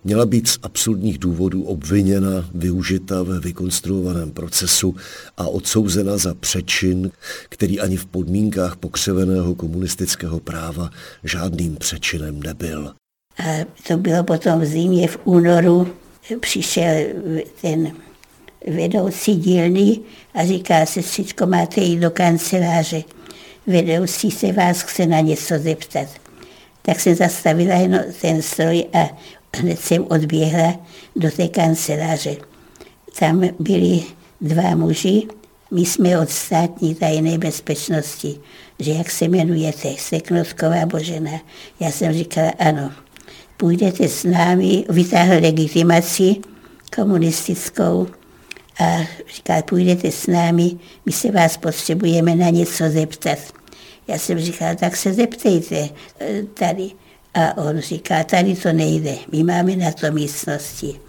Měla 0.04 0.26
být 0.26 0.48
z 0.48 0.60
absurdních 0.64 1.18
důvodů 1.18 1.64
obviněna, 1.64 2.50
využita 2.54 3.24
ve 3.24 3.40
vykonstruovaném 3.40 4.32
procesu 4.32 4.96
a 5.38 5.48
odsouzena 5.48 6.18
za 6.18 6.34
přečin, 6.34 7.12
který 7.50 7.80
ani 7.80 7.98
v 7.98 8.06
podmínkách 8.06 8.76
pokřeveného 8.76 9.56
komunistického 9.56 10.40
práva 10.40 10.90
žádným 11.24 11.76
přečinem 11.76 12.44
nebyl. 12.44 12.94
A 13.40 13.66
to 13.88 13.98
bylo 13.98 14.24
potom 14.24 14.62
v 14.62 14.66
zimě 14.66 15.08
v 15.08 15.20
únoru, 15.24 15.88
přišel 16.40 17.06
ten 17.62 17.92
vedoucí 18.76 19.36
dílny 19.36 20.00
a 20.34 20.46
říká, 20.46 20.86
sestřičko, 20.86 21.46
máte 21.46 21.82
jít 21.82 22.00
do 22.00 22.12
kanceláře. 22.12 23.04
Vedoucí 23.68 24.32
se 24.32 24.52
vás 24.52 24.82
chce 24.82 25.06
na 25.06 25.20
něco 25.20 25.60
zeptat. 25.60 26.08
Tak 26.82 27.00
jsem 27.00 27.16
zastavila 27.16 27.76
ten 28.22 28.42
stroj 28.42 28.86
a 28.94 29.18
hned 29.58 29.80
jsem 29.80 30.06
odběhla 30.10 30.80
do 31.16 31.32
té 31.32 31.48
kanceláře. 31.48 32.36
Tam 33.20 33.50
byli 33.60 34.04
dva 34.42 34.76
muži, 34.76 35.28
my 35.72 35.82
jsme 35.82 36.20
od 36.20 36.30
státní 36.30 36.96
tajné 36.96 37.38
bezpečnosti, 37.38 38.40
že 38.80 38.92
jak 38.92 39.12
se 39.12 39.26
jmenujete, 39.26 39.96
Seknotková 39.98 40.86
Božena. 40.86 41.42
Já 41.80 41.92
jsem 41.92 42.14
říkala 42.14 42.52
ano. 42.60 42.92
Půjdete 43.58 44.08
s 44.08 44.24
námi, 44.24 44.86
vytáhl 44.90 45.34
legitimaci 45.34 46.36
komunistickou 46.96 48.08
a 48.80 48.98
říkal, 49.36 49.62
půjdete 49.62 50.12
s 50.12 50.28
námi, 50.28 50.72
my 51.06 51.12
se 51.12 51.32
vás 51.32 51.58
potřebujeme 51.58 52.36
na 52.36 52.50
něco 52.50 52.90
zeptat. 52.90 53.40
Já 54.08 54.18
jsem 54.18 54.40
říkala, 54.40 54.76
tak 54.76 54.96
se 54.96 55.14
zeptejte 55.14 55.76
e, 55.76 55.90
tady. 56.54 56.92
A 57.34 57.58
on 57.58 57.80
říká, 57.80 58.24
tady 58.24 58.56
to 58.56 58.74
nejde, 58.74 59.16
my 59.32 59.44
máme 59.44 59.76
na 59.76 59.92
to 59.92 60.12
místnosti. 60.12 61.00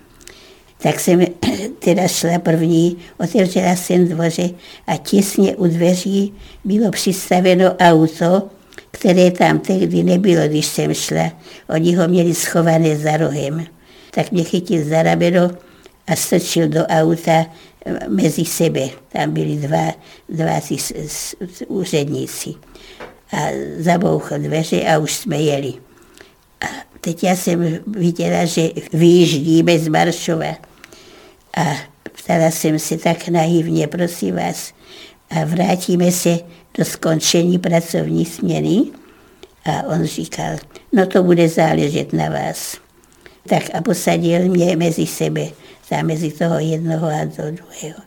Tak 0.79 1.01
jsem 1.01 1.21
teda 1.79 2.09
šla 2.09 2.39
první, 2.39 2.97
otevřela 3.21 3.77
jsem 3.77 4.09
dvoře 4.09 4.51
a 4.87 4.97
těsně 4.97 5.57
u 5.57 5.67
dveří 5.67 6.35
bylo 6.65 6.91
přistaveno 6.91 7.77
auto, 7.77 8.49
které 8.91 9.31
tam 9.31 9.59
tehdy 9.59 10.03
nebylo, 10.03 10.49
když 10.49 10.67
jsem 10.67 10.95
šla. 10.95 11.33
Oni 11.69 11.95
ho 11.95 12.09
měli 12.09 12.35
schované 12.35 12.97
za 12.97 13.17
rohem. 13.17 13.67
Tak 14.11 14.33
mě 14.33 14.45
chytil 14.45 14.85
za 14.85 15.03
rameno 15.03 15.51
a 16.07 16.17
strčil 16.17 16.69
do 16.69 16.87
auta 16.87 17.47
eh, 17.87 18.09
mezi 18.09 18.45
sebe. 18.45 18.89
Tam 19.13 19.31
byli 19.31 19.57
dva, 19.57 19.93
dva 20.29 20.61
ty 20.61 20.77
úředníci. 21.67 22.55
A 23.33 23.39
zabouchl 23.79 24.39
dveře 24.39 24.83
a 24.83 24.99
už 24.99 25.15
jsme 25.15 25.37
jeli. 25.37 25.75
A 26.61 26.67
teď 27.01 27.25
já 27.25 27.37
jsem 27.37 27.79
viděla, 27.87 28.45
že 28.45 28.71
vyjíždíme 28.93 29.79
z 29.79 29.89
Maršova. 29.89 30.55
A 31.57 31.77
ptala 32.13 32.51
jsem 32.51 32.79
se 32.79 32.97
tak 32.97 33.29
naivně, 33.29 33.87
prosím 33.87 34.37
vás, 34.37 34.73
a 35.31 35.45
vrátíme 35.45 36.13
se 36.13 36.39
do 36.79 36.85
skončení 36.85 37.59
pracovní 37.59 38.25
směny? 38.25 38.83
A 39.65 39.83
on 39.83 40.05
říkal, 40.05 40.57
no 40.93 41.07
to 41.07 41.23
bude 41.23 41.49
záležet 41.49 42.13
na 42.13 42.29
vás. 42.29 42.77
Tak 43.49 43.63
a 43.75 43.83
posadil 43.83 44.49
mě 44.49 44.77
mezi 44.77 45.07
sebe, 45.07 45.47
tam 45.89 46.07
mezi 46.07 46.33
toho 46.33 46.59
jednoho 46.59 47.07
a 47.07 47.29
toho 47.37 47.51
druhého. 47.51 47.99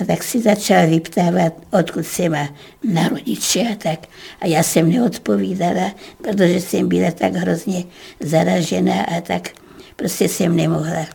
A 0.00 0.04
tak 0.04 0.22
si 0.22 0.40
začal 0.40 0.86
vyptávat, 0.86 1.52
odkud 1.72 2.06
se 2.06 2.28
má 2.28 2.48
na 2.84 3.08
rodiče 3.08 3.60
a 3.60 3.74
tak. 3.74 4.06
A 4.40 4.46
já 4.46 4.62
jsem 4.62 4.90
neodpovídala, 4.92 5.94
protože 6.22 6.60
jsem 6.60 6.88
byla 6.88 7.10
tak 7.10 7.34
hrozně 7.34 7.84
zaražená 8.20 9.02
a 9.02 9.20
tak 9.20 9.48
prostě 9.96 10.28
jsem 10.28 10.56
nemohla. 10.56 11.06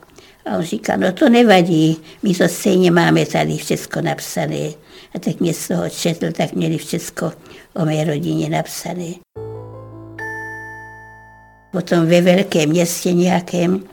A 0.45 0.57
on 0.57 0.63
říká, 0.63 0.95
no 0.95 1.11
to 1.11 1.29
nevadí, 1.29 1.97
my 2.23 2.33
to 2.33 2.47
stejně 2.47 2.91
máme 2.91 3.25
tady 3.25 3.57
všechno 3.57 4.01
napsané. 4.01 4.69
A 5.15 5.19
tak 5.19 5.39
mě 5.39 5.53
z 5.53 5.67
toho 5.67 5.89
četl, 5.89 6.31
tak 6.31 6.53
měli 6.53 6.77
všechno 6.77 7.31
o 7.73 7.85
mé 7.85 8.03
rodině 8.03 8.49
napsané. 8.49 9.13
Potom 11.71 12.05
ve 12.05 12.21
velkém 12.21 12.69
městě 12.69 13.13
nějakém 13.13 13.83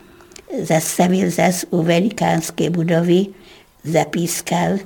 zastavil 0.60 1.30
zas 1.30 1.64
u 1.70 1.82
velikánské 1.82 2.70
budovy, 2.70 3.26
zapískal 3.84 4.78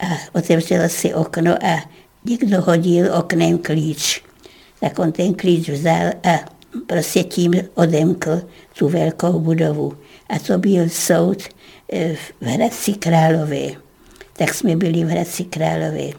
a 0.00 0.06
otevřelo 0.32 0.88
si 0.88 1.14
okno 1.14 1.64
a 1.64 1.90
někdo 2.24 2.62
hodil 2.62 3.14
oknem 3.14 3.58
klíč. 3.58 4.22
Tak 4.80 4.98
on 4.98 5.12
ten 5.12 5.34
klíč 5.34 5.68
vzal 5.68 6.12
a 6.24 6.58
prostě 6.86 7.22
tím 7.22 7.52
odemkl 7.74 8.42
tu 8.78 8.88
velkou 8.88 9.40
budovu. 9.40 9.92
A 10.28 10.38
to 10.38 10.58
byl 10.58 10.88
soud 10.88 11.42
eh, 11.92 12.14
v 12.40 12.46
Hradci 12.46 12.92
Králové. 12.92 13.68
Tak 14.32 14.54
jsme 14.54 14.76
byli 14.76 15.04
v 15.04 15.08
Hradci 15.08 15.44
Králové. 15.44 16.10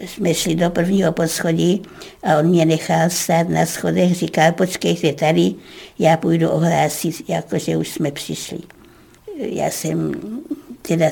Jsme 0.00 0.34
šli 0.34 0.54
do 0.54 0.70
prvního 0.70 1.12
poschodí 1.12 1.82
a 2.22 2.38
on 2.38 2.46
mě 2.46 2.66
nechal 2.66 3.10
stát 3.10 3.48
na 3.48 3.66
schodech, 3.66 4.14
říkal, 4.14 4.52
počkejte 4.52 5.12
tady, 5.12 5.54
já 5.98 6.16
půjdu 6.16 6.50
ohlásit, 6.50 7.30
jakože 7.30 7.76
už 7.76 7.88
jsme 7.88 8.10
přišli. 8.10 8.58
Já 9.38 9.70
jsem 9.70 10.12
teda 10.82 11.10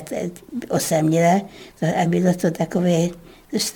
osaměla 0.69 1.41
a 2.03 2.05
bylo 2.07 2.35
to 2.35 2.51
takové, 2.51 3.09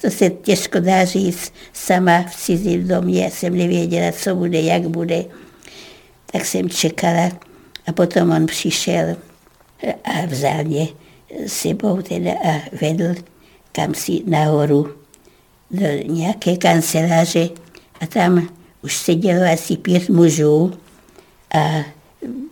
to 0.00 0.10
se 0.10 0.30
těžko 0.30 0.80
dá 0.80 1.04
říct 1.04 1.52
sama 1.72 2.22
v 2.22 2.36
cizím 2.36 2.88
domě, 2.88 3.30
jsem 3.30 3.56
nevěděla, 3.56 4.12
co 4.12 4.34
bude, 4.34 4.60
jak 4.60 4.88
bude. 4.88 5.24
Tak 6.32 6.44
jsem 6.44 6.68
čekala 6.68 7.30
a 7.86 7.92
potom 7.92 8.30
on 8.30 8.46
přišel 8.46 9.16
a 10.04 10.26
vzal 10.26 10.64
mě 10.64 10.88
sebou 11.46 12.02
teda 12.02 12.32
a 12.32 12.62
vedl 12.80 13.14
kam 13.72 13.94
si 13.94 14.22
nahoru 14.26 14.97
do 15.70 15.86
nějaké 16.06 16.56
kanceláře 16.56 17.48
a 18.00 18.06
tam 18.06 18.48
už 18.82 18.96
sedělo 18.96 19.52
asi 19.52 19.76
pět 19.76 20.08
mužů 20.08 20.72
a 21.54 21.84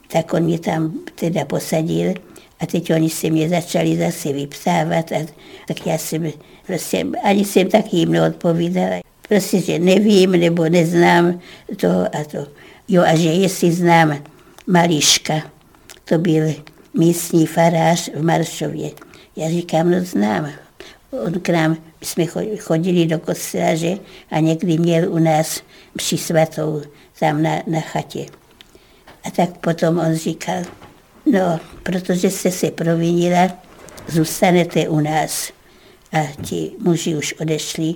tak 0.09 0.33
on 0.33 0.42
mě 0.42 0.59
tam 0.59 0.94
teda 1.14 1.44
posadil 1.44 2.14
A 2.61 2.66
teď 2.66 2.92
oni 2.92 3.11
se 3.11 3.31
mě 3.31 3.48
začali 3.48 3.96
zase 3.96 4.33
vypsávat, 4.33 5.12
a 5.12 5.26
tak 5.68 5.87
já 5.87 5.98
jsem 5.98 6.33
prostě, 6.66 7.07
ani 7.22 7.44
jsem 7.44 7.68
taky 7.68 7.96
jim 7.96 8.12
neodpovídala. 8.12 9.00
Prostě, 9.29 9.61
že 9.61 9.79
nevím 9.79 10.31
nebo 10.31 10.68
neznám 10.68 11.40
to 11.76 11.88
a 11.88 12.24
to. 12.31 12.46
Jo, 12.88 13.02
a 13.02 13.16
že 13.16 13.29
jestli 13.29 13.72
znám 13.72 14.18
Mališka, 14.66 15.42
to 16.05 16.18
byl 16.18 16.55
místní 16.94 17.46
farář 17.46 18.11
v 18.14 18.22
Maršově. 18.22 18.90
Já 19.37 19.48
říkám, 19.50 19.90
no 19.90 20.00
znám. 20.00 20.50
On 21.24 21.33
k 21.33 21.48
nám, 21.48 21.76
jsme 22.02 22.26
chodili 22.59 23.06
do 23.06 23.18
kostela, 23.18 23.74
že, 23.74 23.98
a 24.30 24.40
někdy 24.40 24.78
měl 24.78 25.12
u 25.12 25.18
nás 25.18 25.62
při 25.96 26.18
svatou 26.18 26.82
tam 27.18 27.42
na, 27.42 27.62
na 27.66 27.80
chatě. 27.80 28.26
A 29.24 29.30
tak 29.30 29.59
potom 29.59 29.98
on 29.98 30.14
říkal, 30.14 30.62
no, 31.26 31.61
protože 31.82 32.30
jste 32.30 32.50
se 32.50 32.70
provinila, 32.70 33.59
zůstanete 34.09 34.88
u 34.88 35.00
nás. 35.00 35.52
A 36.12 36.18
ti 36.42 36.72
muži 36.78 37.16
už 37.16 37.32
odešli 37.32 37.94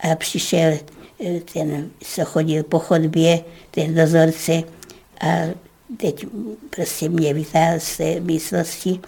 a 0.00 0.14
přišel 0.14 0.78
eh, 1.24 1.40
ten, 1.52 1.90
co 2.00 2.24
chodil 2.24 2.62
po 2.62 2.78
chodbě, 2.78 3.40
ten 3.70 3.94
dozorce 3.94 4.62
a 5.20 5.26
teď 5.96 6.26
prostě 6.70 7.08
mě 7.08 7.34
vytáhl 7.34 7.80
z 7.80 7.96
té 7.96 8.20
místnosti 8.20 9.00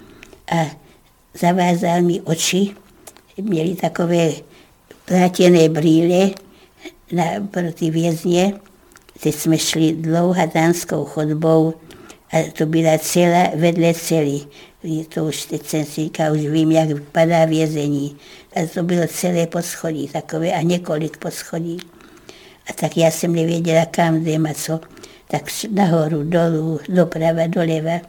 a 0.51 0.65
zavázal 1.33 2.01
mi 2.01 2.21
oči. 2.21 2.75
Měli 3.41 3.75
takové 3.75 4.31
plátěné 5.05 5.69
brýle 5.69 6.29
na, 7.11 7.23
pro 7.51 7.71
ty 7.73 7.89
vězně. 7.89 8.53
Teď 9.23 9.35
jsme 9.35 9.57
šli 9.57 9.93
dlouhatánskou 9.93 11.05
chodbou 11.05 11.73
a 12.31 12.51
to 12.57 12.65
byla 12.65 12.97
celá 12.97 13.49
vedle 13.55 13.93
celý. 13.93 14.47
To 15.13 15.25
už 15.25 15.45
teď 15.45 15.65
jsem 15.65 15.85
si 15.85 16.01
říkal, 16.01 16.33
už 16.33 16.41
vím, 16.41 16.71
jak 16.71 16.89
vypadá 16.89 17.45
vězení. 17.45 18.17
A 18.55 18.67
to 18.73 18.83
bylo 18.83 19.07
celé 19.07 19.47
poschodí 19.47 20.07
takové 20.07 20.51
a 20.51 20.61
několik 20.61 21.17
poschodí. 21.17 21.77
A 22.69 22.73
tak 22.73 22.97
já 22.97 23.11
jsem 23.11 23.35
nevěděla, 23.35 23.85
kam 23.85 24.15
jdem 24.15 24.45
a 24.45 24.53
co. 24.53 24.79
Tak 25.27 25.43
nahoru, 25.71 26.23
dolů, 26.23 26.79
doprava, 26.89 27.47
doleva. 27.47 28.01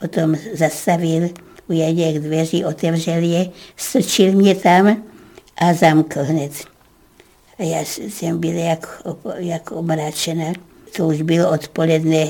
Potom 0.00 0.36
zastavil 0.54 1.28
u 1.68 1.72
jedných 1.72 2.20
dveří, 2.20 2.64
otevřel 2.64 3.22
je, 3.22 3.50
strčil 3.76 4.32
mě 4.32 4.54
tam 4.54 5.02
a 5.56 5.74
zamkl 5.74 6.20
hned. 6.22 6.52
A 7.58 7.62
já 7.62 7.80
jsem 7.80 8.40
byla 8.40 8.60
jak, 8.60 9.02
jak 9.36 9.72
omračena. 9.72 10.52
To 10.96 11.06
už 11.06 11.22
bylo 11.22 11.50
odpoledne 11.50 12.28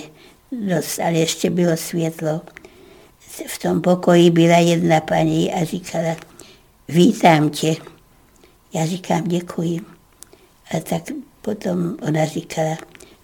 dost, 0.52 0.98
ale 0.98 1.12
ještě 1.12 1.50
bylo 1.50 1.76
světlo. 1.76 2.40
V 3.46 3.58
tom 3.58 3.82
pokoji 3.82 4.30
byla 4.30 4.58
jedna 4.58 5.00
paní 5.00 5.52
a 5.52 5.64
říkala, 5.64 6.16
vítám 6.88 7.50
tě. 7.50 7.76
Já 8.74 8.86
říkám, 8.86 9.24
děkuji. 9.24 9.80
A 10.76 10.80
tak 10.80 11.02
potom 11.42 11.96
ona 12.08 12.24
říkala, 12.24 12.76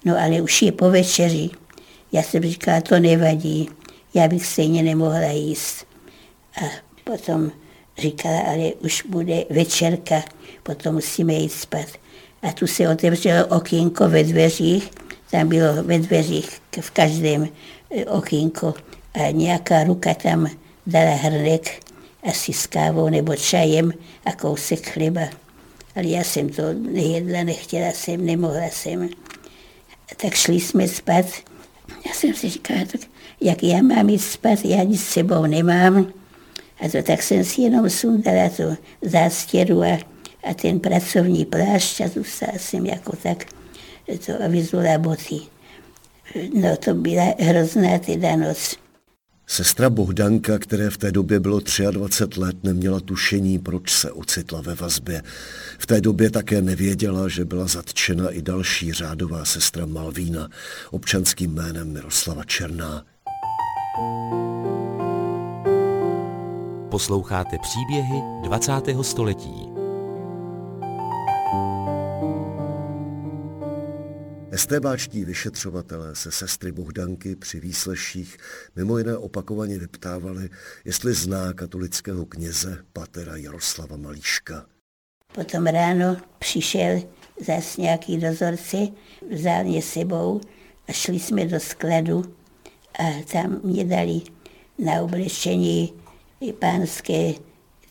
no 0.04 0.18
ale 0.18 0.40
už 0.40 0.62
je 0.62 0.72
po 0.72 0.90
večeři. 0.90 1.50
Já 2.12 2.22
jsem 2.22 2.42
říkala, 2.42 2.80
to 2.80 3.00
nevadí, 3.00 3.68
já 4.14 4.28
bych 4.28 4.46
stejně 4.46 4.82
nemohla 4.82 5.30
jíst. 5.30 5.91
A 6.56 6.64
potom 7.04 7.52
říkala, 7.98 8.40
ale 8.40 8.72
už 8.80 9.02
bude 9.08 9.44
večerka, 9.50 10.22
potom 10.62 10.94
musíme 10.94 11.32
jít 11.32 11.52
spát. 11.52 11.86
A 12.42 12.52
tu 12.52 12.66
se 12.66 12.88
otevřelo 12.88 13.46
okýnko 13.46 14.08
ve 14.08 14.24
dveřích, 14.24 14.90
tam 15.30 15.48
bylo 15.48 15.82
ve 15.82 15.98
dveřích 15.98 16.60
v 16.80 16.90
každém 16.90 17.48
e, 17.90 18.04
okýnko 18.04 18.74
a 19.14 19.30
nějaká 19.30 19.84
ruka 19.84 20.14
tam 20.14 20.46
dala 20.86 21.14
hrnek 21.14 21.80
asi 22.22 22.52
s 22.52 22.66
kávou 22.66 23.08
nebo 23.08 23.36
čajem 23.36 23.92
a 24.24 24.32
kousek 24.32 24.90
chleba. 24.90 25.20
Ale 25.96 26.06
já 26.06 26.24
jsem 26.24 26.48
to 26.48 26.62
nejedla, 26.72 27.42
nechtěla 27.42 27.92
jsem, 27.92 28.26
nemohla 28.26 28.66
jsem. 28.70 29.08
Tak 30.16 30.34
šli 30.34 30.60
jsme 30.60 30.88
spát. 30.88 31.26
Já 32.06 32.12
jsem 32.14 32.34
si 32.34 32.48
říkala, 32.48 32.80
tak 32.92 33.00
jak 33.40 33.62
já 33.62 33.82
mám 33.82 34.08
jít 34.08 34.18
spát, 34.18 34.64
já 34.64 34.82
nic 34.82 35.00
s 35.00 35.08
sebou 35.08 35.46
nemám. 35.46 36.12
A 36.82 36.88
to 36.88 37.02
tak 37.02 37.22
jsem 37.22 37.44
si 37.44 37.60
jenom 37.60 37.90
sundala 37.90 38.48
tu 38.48 38.76
zástěru 39.02 39.82
a, 39.82 39.98
a 40.44 40.54
ten 40.54 40.80
pracovní 40.80 41.44
plášť 41.44 42.00
a 42.00 42.08
zůstala 42.08 42.52
jsem 42.56 42.86
jako 42.86 43.16
tak 43.22 43.44
to 44.26 44.42
a 44.44 44.48
vyzula 44.48 44.98
boty. 44.98 45.40
No 46.54 46.76
to 46.76 46.94
byla 46.94 47.34
hrozná 47.38 47.98
teda 47.98 48.36
noc. 48.36 48.76
Sestra 49.46 49.90
Bohdanka, 49.90 50.58
které 50.58 50.90
v 50.90 50.98
té 50.98 51.12
době 51.12 51.40
bylo 51.40 51.60
23 51.90 52.40
let, 52.40 52.64
neměla 52.64 53.00
tušení, 53.00 53.58
proč 53.58 53.92
se 53.92 54.12
ocitla 54.12 54.60
ve 54.60 54.74
vazbě. 54.74 55.22
V 55.78 55.86
té 55.86 56.00
době 56.00 56.30
také 56.30 56.62
nevěděla, 56.62 57.28
že 57.28 57.44
byla 57.44 57.66
zatčena 57.66 58.30
i 58.30 58.42
další 58.42 58.92
řádová 58.92 59.44
sestra 59.44 59.86
Malvína, 59.86 60.48
občanským 60.90 61.54
jménem 61.54 61.92
Miroslava 61.92 62.44
Černá. 62.44 63.04
Posloucháte 66.92 67.58
příběhy 67.58 68.22
20. 68.42 68.72
století. 69.02 69.68
Estébáčtí 74.50 75.24
vyšetřovatelé 75.24 76.16
se 76.16 76.32
sestry 76.32 76.72
Bohdanky 76.72 77.36
při 77.36 77.60
výsleších 77.60 78.36
mimo 78.76 78.98
jiné 78.98 79.16
opakovaně 79.16 79.78
vyptávali, 79.78 80.48
jestli 80.84 81.14
zná 81.14 81.52
katolického 81.52 82.26
kněze 82.26 82.84
patera 82.92 83.36
Jaroslava 83.36 83.96
Malíška. 83.96 84.66
Potom 85.34 85.66
ráno 85.66 86.16
přišel 86.38 87.02
zase 87.40 87.80
nějaký 87.80 88.18
dozorci, 88.18 88.88
vzal 89.34 89.64
mě 89.64 89.82
sebou 89.82 90.40
a 90.88 90.92
šli 90.92 91.20
jsme 91.20 91.46
do 91.46 91.60
skladu 91.60 92.34
a 92.98 93.22
tam 93.32 93.60
mě 93.62 93.84
dali 93.84 94.20
na 94.78 94.92
oblečení 94.92 96.01
pánské 96.50 97.34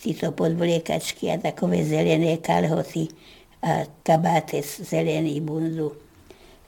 tyto 0.04 0.32
podvlékačky 0.32 1.32
a 1.32 1.38
takové 1.38 1.86
zelené 1.86 2.38
kalhoty 2.38 3.08
a 3.62 3.86
kabátec 4.04 4.82
zelený 4.90 5.42
bundu. 5.42 5.92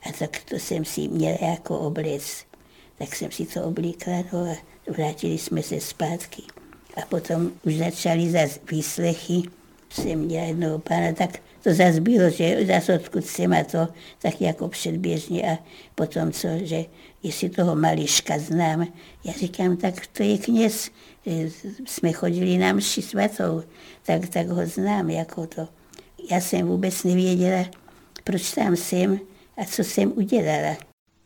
A 0.09 0.11
tak 0.19 0.43
to 0.49 0.55
jsem 0.55 0.85
si 0.85 1.07
měla 1.07 1.37
jako 1.41 1.79
oblec. 1.79 2.45
Tak 2.97 3.15
jsem 3.15 3.31
si 3.31 3.45
to 3.45 3.63
oblíkla 3.63 4.23
no 4.33 4.39
a 4.39 4.55
vrátili 4.91 5.37
jsme 5.37 5.63
se 5.63 5.79
zpátky. 5.79 6.41
A 6.97 7.05
potom 7.09 7.51
už 7.65 7.75
začaly 7.75 8.31
zase 8.31 8.59
výslechy. 8.71 9.43
Jsem 9.89 10.19
měla 10.19 10.45
jednoho 10.45 10.79
pána, 10.79 11.13
tak 11.13 11.39
to 11.63 11.73
zase 11.73 12.01
bylo, 12.01 12.29
že 12.29 12.65
zase 12.65 12.95
odkud 12.95 13.25
jsem 13.25 13.53
a 13.53 13.63
to, 13.63 13.87
tak 14.21 14.41
jako 14.41 14.67
předběžně 14.67 15.51
a 15.51 15.57
potom 15.95 16.31
co, 16.31 16.47
že 16.61 16.85
jestli 17.23 17.49
toho 17.49 17.75
mališka 17.75 18.39
znám. 18.39 18.87
Já 19.23 19.33
říkám, 19.33 19.77
tak 19.77 20.07
to 20.07 20.23
je 20.23 20.37
kněz, 20.37 20.89
jsme 21.87 22.11
chodili 22.11 22.57
na 22.57 22.73
mši 22.73 23.01
svatou, 23.01 23.63
tak, 24.05 24.29
tak 24.29 24.47
ho 24.47 24.65
znám 24.65 25.09
jako 25.09 25.47
to. 25.47 25.67
Já 26.31 26.41
jsem 26.41 26.67
vůbec 26.67 27.03
nevěděla, 27.03 27.65
proč 28.23 28.51
tam 28.51 28.75
jsem, 28.75 29.19
a 29.57 29.65
co 29.65 29.83
jsem 29.83 30.11
udělala. 30.15 30.77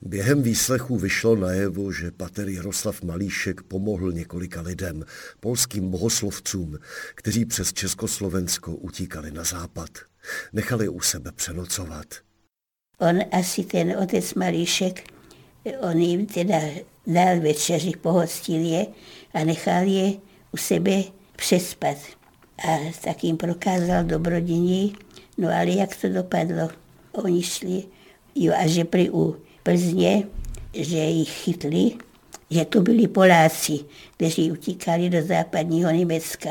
Během 0.02 0.42
výslechu 0.42 0.98
vyšlo 0.98 1.36
najevo, 1.36 1.92
že 1.92 2.12
pater 2.12 2.50
Jaroslav 2.50 3.02
Malíšek 3.02 3.64
pomohl 3.64 4.12
několika 4.12 4.62
lidem, 4.62 5.06
polským 5.40 5.92
bohoslovcům, 5.92 6.78
kteří 7.16 7.46
přes 7.46 7.74
Československo 7.74 8.76
utíkali 8.76 9.32
na 9.32 9.44
západ. 9.44 9.90
Nechali 10.54 10.90
u 10.90 11.02
sebe 11.02 11.32
přenocovat. 11.32 12.06
On 13.00 13.20
asi 13.32 13.64
ten 13.64 13.98
otec 14.04 14.34
Malíšek, 14.34 15.14
on 15.80 15.98
jim 15.98 16.26
teda 16.26 16.58
dal 17.08 17.40
večeři, 17.40 17.92
pohostil 18.02 18.62
je 18.62 18.86
a 19.38 19.44
nechal 19.44 19.84
je 19.84 20.14
u 20.54 20.58
sebe 20.58 21.04
přespat. 21.36 21.98
A 22.68 22.78
tak 23.04 23.24
jim 23.24 23.38
prokázal 23.38 24.04
dobrodiní, 24.04 24.96
no 25.38 25.50
ale 25.50 25.72
jak 25.72 25.96
to 25.96 26.10
dopadlo? 26.10 26.70
Oni 27.12 27.44
šli 27.44 27.84
Jo, 28.40 28.54
a 28.54 28.68
že 28.68 28.86
pri 28.86 29.10
u 29.10 29.36
Plzně, 29.64 30.24
že 30.74 30.98
jich 30.98 31.30
chytli, 31.30 31.92
že 32.50 32.66
to 32.66 32.82
byli 32.82 33.08
Poláci, 33.08 33.80
kteří 34.16 34.52
utíkali 34.52 35.10
do 35.10 35.22
západního 35.22 35.92
Německa. 35.92 36.50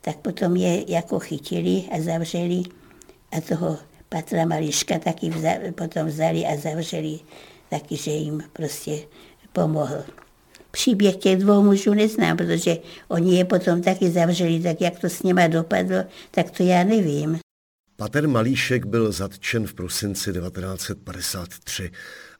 Tak 0.00 0.16
potom 0.16 0.56
je 0.56 0.92
jako 0.92 1.18
chytili 1.18 1.84
a 1.90 2.00
zavřeli 2.00 2.62
a 3.32 3.40
toho 3.40 3.78
Patra 4.08 4.44
Mališka 4.44 4.98
taky 4.98 5.30
vza, 5.30 5.50
potom 5.74 6.06
vzali 6.06 6.46
a 6.46 6.56
zavřeli 6.56 7.18
taky, 7.70 7.96
že 7.96 8.10
jim 8.10 8.42
prostě 8.52 8.98
pomohl. 9.52 10.04
Příběh 10.74 11.16
těch 11.16 11.38
dvou 11.38 11.62
mužů 11.62 11.94
neznám, 11.94 12.36
protože 12.36 12.76
oni 13.08 13.38
je 13.38 13.44
potom 13.44 13.82
taky 13.82 14.10
zavřeli, 14.10 14.60
tak 14.60 14.80
jak 14.80 14.98
to 14.98 15.08
s 15.08 15.22
nima 15.22 15.46
dopadlo, 15.46 15.96
tak 16.30 16.50
to 16.50 16.62
já 16.62 16.84
nevím. 16.84 17.38
Pater 17.96 18.28
Malíšek 18.28 18.86
byl 18.86 19.12
zatčen 19.12 19.66
v 19.66 19.74
prosinci 19.74 20.32
1953 20.32 21.90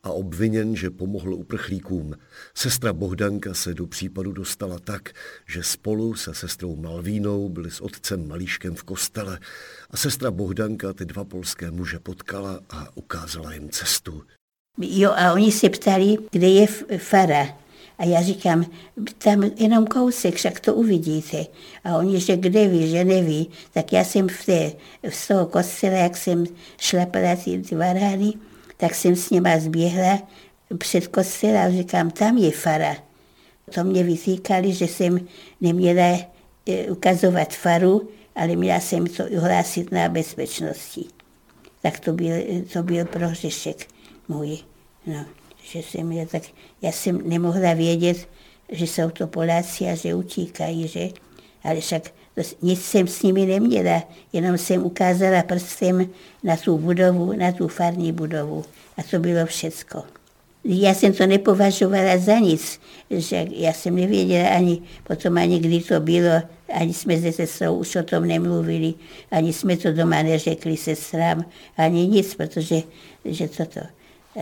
a 0.02 0.10
obviněn, 0.10 0.76
že 0.76 0.90
pomohl 0.90 1.34
uprchlíkům. 1.34 2.14
Sestra 2.54 2.92
Bohdanka 2.92 3.54
se 3.54 3.74
do 3.74 3.86
případu 3.86 4.32
dostala 4.32 4.78
tak, 4.78 5.12
že 5.46 5.62
spolu 5.62 6.14
se 6.14 6.34
sestrou 6.34 6.76
Malvínou 6.76 7.48
byli 7.48 7.70
s 7.70 7.80
otcem 7.80 8.28
Malíškem 8.28 8.74
v 8.74 8.82
kostele 8.82 9.38
a 9.90 9.96
sestra 9.96 10.30
Bohdanka 10.30 10.92
ty 10.92 11.04
dva 11.04 11.24
polské 11.24 11.70
muže 11.70 11.98
potkala 11.98 12.60
a 12.70 12.88
ukázala 12.94 13.52
jim 13.52 13.70
cestu. 13.70 14.22
Jo, 14.78 15.10
a 15.16 15.32
oni 15.32 15.52
se 15.52 15.68
ptali, 15.68 16.16
kde 16.30 16.48
je 16.48 16.66
fara. 16.98 17.63
A 17.98 18.04
já 18.04 18.22
říkám, 18.22 18.66
tam 19.18 19.50
jenom 19.56 19.86
kousek, 19.86 20.34
však 20.34 20.60
to 20.60 20.74
uvidíte. 20.74 21.46
A 21.84 21.96
oni, 21.96 22.20
že 22.20 22.36
kde 22.36 22.68
ví, 22.68 22.90
že 22.90 23.04
neví. 23.04 23.50
Tak 23.72 23.92
já 23.92 24.04
jsem 24.04 24.28
v 24.28 24.46
té, 24.46 24.72
z 25.08 25.28
toho 25.28 25.46
kostela, 25.46 25.96
jak 25.96 26.16
jsem 26.16 26.44
šlapala 26.78 27.36
ty, 27.36 27.58
ty 27.58 27.74
varány, 27.74 28.32
tak 28.76 28.94
jsem 28.94 29.16
s 29.16 29.30
nima 29.30 29.58
zběhla 29.58 30.22
před 30.78 31.06
kostela 31.06 31.62
a 31.64 31.70
říkám, 31.70 32.10
tam 32.10 32.36
je 32.36 32.50
fara. 32.50 32.96
To 33.74 33.84
mě 33.84 34.02
vytýkali, 34.02 34.72
že 34.72 34.84
jsem 34.84 35.20
neměla 35.60 36.18
e, 36.66 36.90
ukazovat 36.90 37.54
faru, 37.54 38.08
ale 38.34 38.56
měla 38.56 38.80
jsem 38.80 39.06
to 39.06 39.24
uhlásit 39.24 39.92
na 39.92 40.08
bezpečnosti. 40.08 41.04
Tak 41.82 42.00
to 42.00 42.12
byl, 42.12 42.32
to 42.72 42.82
byl 42.82 43.04
prohřešek 43.04 43.86
můj. 44.28 44.58
No 45.06 45.24
že 45.72 45.78
jsem 45.78 46.12
já, 46.12 46.26
tak 46.26 46.42
já 46.82 46.92
jsem 46.92 47.28
nemohla 47.28 47.72
vědět, 47.74 48.28
že 48.72 48.86
jsou 48.86 49.10
to 49.10 49.26
Poláci 49.26 49.84
a 49.84 49.94
že 49.94 50.14
utíkají, 50.14 50.88
že? 50.88 51.08
Ale 51.64 51.80
však 51.80 52.02
to, 52.34 52.42
nic 52.62 52.84
jsem 52.84 53.06
s 53.06 53.22
nimi 53.22 53.46
neměla, 53.46 54.02
jenom 54.32 54.58
jsem 54.58 54.84
ukázala 54.84 55.42
prstem 55.42 56.10
na 56.42 56.56
tu 56.56 56.78
budovu, 56.78 57.32
na 57.32 57.52
tu 57.52 57.68
farní 57.68 58.12
budovu. 58.12 58.64
A 58.96 59.02
to 59.02 59.18
bylo 59.18 59.46
všecko. 59.46 60.02
Já 60.64 60.94
jsem 60.94 61.12
to 61.12 61.26
nepovažovala 61.26 62.18
za 62.18 62.38
nic, 62.38 62.80
že 63.10 63.46
já 63.50 63.72
jsem 63.72 63.96
nevěděla 63.96 64.48
ani 64.48 64.82
potom 65.04 65.38
ani 65.38 65.58
kdy 65.58 65.80
to 65.80 66.00
bylo, 66.00 66.42
ani 66.72 66.94
jsme 66.94 67.20
se 67.20 67.32
sestrou 67.32 67.74
už 67.74 67.96
o 67.96 68.02
tom 68.02 68.28
nemluvili, 68.28 68.94
ani 69.30 69.52
jsme 69.52 69.76
to 69.76 69.92
doma 69.92 70.22
neřekli 70.22 70.76
sestrám, 70.76 71.44
ani 71.76 72.06
nic, 72.06 72.34
protože 72.34 72.82
že 73.24 73.48
toto. 73.48 73.80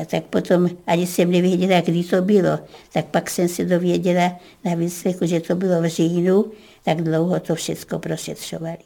A 0.00 0.04
tak 0.04 0.24
potom 0.24 0.70
ani 0.86 1.06
jsem 1.06 1.30
nevěděla, 1.30 1.80
kdy 1.80 2.04
to 2.04 2.22
bylo. 2.22 2.58
Tak 2.92 3.06
pak 3.06 3.30
jsem 3.30 3.48
se 3.48 3.64
dověděla 3.64 4.32
na 4.64 4.74
výslechu, 4.74 5.26
že 5.26 5.40
to 5.40 5.54
bylo 5.54 5.82
v 5.82 5.88
říjnu, 5.88 6.44
tak 6.84 7.02
dlouho 7.02 7.40
to 7.40 7.54
všechno 7.54 7.98
prošetřovali. 7.98 8.78